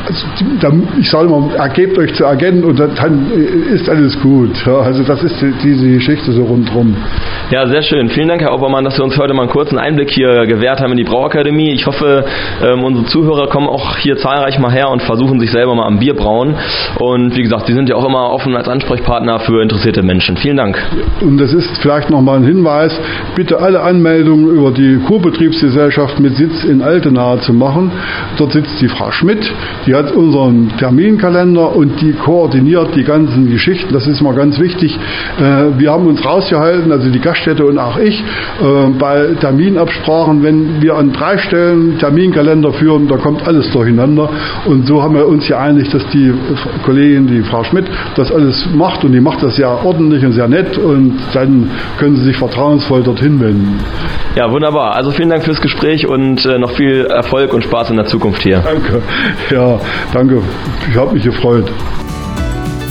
also, 0.07 0.77
ich 0.99 1.09
sage 1.09 1.29
mal, 1.29 1.55
ergebt 1.55 1.97
euch 1.97 2.13
zu 2.13 2.23
erkennen 2.23 2.63
und 2.63 2.79
dann 2.79 3.31
ist 3.73 3.89
alles 3.89 4.19
gut. 4.21 4.51
Ja, 4.65 4.79
also 4.79 5.03
das 5.03 5.23
ist 5.23 5.35
diese 5.63 5.87
Geschichte 5.87 6.31
so 6.31 6.43
rundherum. 6.43 6.95
Ja, 7.49 7.67
sehr 7.67 7.81
schön. 7.81 8.09
Vielen 8.09 8.27
Dank, 8.27 8.41
Herr 8.41 8.53
Obermann, 8.53 8.83
dass 8.83 8.95
Sie 8.95 9.03
uns 9.03 9.17
heute 9.17 9.33
mal 9.33 9.43
einen 9.43 9.51
kurzen 9.51 9.77
Einblick 9.81 10.11
hier 10.11 10.45
gewährt 10.45 10.79
haben 10.79 10.91
in 10.91 10.97
die 10.97 11.03
Brauakademie. 11.03 11.73
Ich 11.73 11.85
hoffe, 11.87 12.23
ähm, 12.63 12.83
unsere 12.83 13.05
Zuhörer 13.07 13.47
kommen 13.47 13.67
auch 13.67 13.97
hier 13.97 14.17
zahlreich 14.17 14.59
mal 14.59 14.71
her 14.71 14.89
und 14.89 15.01
versuchen 15.01 15.39
sich 15.39 15.51
selber 15.51 15.75
mal 15.75 15.85
am 15.85 15.99
Bier 15.99 16.15
brauen. 16.15 16.55
Und 16.99 17.35
wie 17.35 17.43
gesagt, 17.43 17.67
Sie 17.67 17.73
sind 17.73 17.89
ja 17.89 17.95
auch 17.95 18.05
immer 18.05 18.31
offen 18.31 18.55
als 18.55 18.67
Ansprechpartner 18.67 19.39
für 19.39 19.61
interessierte 19.61 20.03
Menschen. 20.03 20.37
Vielen 20.37 20.57
Dank. 20.57 20.77
Und 21.21 21.37
das 21.37 21.53
ist 21.53 21.77
vielleicht 21.81 22.09
nochmal 22.09 22.37
ein 22.37 22.45
Hinweis, 22.45 22.97
bitte 23.35 23.59
alle 23.59 23.81
Anmeldungen 23.81 24.47
über 24.55 24.71
die 24.71 24.99
Kurbetriebsgesellschaft 25.07 26.19
mit 26.19 26.35
Sitz 26.35 26.63
in 26.63 26.81
Altenahe 26.81 27.39
zu 27.39 27.53
machen. 27.53 27.91
Dort 28.37 28.53
sitzt 28.53 28.79
die 28.81 28.87
Frau 28.87 29.11
Schmidt, 29.11 29.51
die 29.85 29.95
hat 29.95 30.11
unseren 30.11 30.71
Terminkalender 30.77 31.75
und 31.75 31.99
die 32.01 32.13
koordiniert 32.13 32.95
die 32.95 33.03
ganzen 33.03 33.49
Geschichten. 33.49 33.93
Das 33.93 34.07
ist 34.07 34.21
mal 34.21 34.35
ganz 34.35 34.59
wichtig. 34.59 34.97
Äh, 35.39 35.79
wir 35.79 35.91
haben 35.91 36.07
uns 36.07 36.23
rausgehalten, 36.23 36.91
also 36.91 37.09
die 37.09 37.19
Gaststätte 37.19 37.65
und 37.65 37.77
auch 37.77 37.97
ich, 37.97 38.19
äh, 38.19 38.89
bei 38.99 39.27
Terminabsprachen, 39.71 40.43
wenn 40.43 40.81
wir 40.81 40.95
an 40.95 41.13
drei 41.13 41.37
Stellen 41.37 41.97
Terminkalender 41.97 42.73
führen, 42.73 43.07
da 43.07 43.17
kommt 43.17 43.45
alles 43.47 43.71
durcheinander. 43.71 44.29
Und 44.65 44.85
so 44.87 45.01
haben 45.01 45.15
wir 45.15 45.27
uns 45.27 45.47
geeinigt, 45.47 45.93
dass 45.93 46.05
die 46.09 46.33
Kollegin, 46.83 47.27
die 47.27 47.41
Frau 47.43 47.63
Schmidt, 47.63 47.85
das 48.15 48.31
alles 48.31 48.67
macht 48.73 49.03
und 49.03 49.13
die 49.13 49.21
macht 49.21 49.41
das 49.43 49.55
sehr 49.55 49.69
ordentlich 49.69 50.25
und 50.25 50.33
sehr 50.33 50.47
nett 50.47 50.77
und 50.77 51.17
dann 51.33 51.69
können 51.97 52.15
Sie 52.17 52.25
sich 52.25 52.37
vertrauensvoll 52.37 53.03
dorthin 53.03 53.39
wenden. 53.39 53.79
Ja, 54.35 54.51
wunderbar. 54.51 54.95
Also 54.95 55.11
vielen 55.11 55.29
Dank 55.29 55.43
fürs 55.43 55.61
Gespräch 55.61 56.07
und 56.07 56.45
äh, 56.45 56.57
noch 56.57 56.71
viel 56.71 57.05
Erfolg 57.05 57.53
und 57.53 57.63
Spaß 57.63 57.91
in 57.91 57.97
der 57.97 58.05
Zukunft 58.05 58.41
hier. 58.43 58.59
Danke. 58.63 59.01
Ja, 59.49 59.79
danke. 60.13 60.41
Ich 60.89 60.97
habe 60.97 61.13
mich 61.13 61.23
gefreut. 61.23 61.71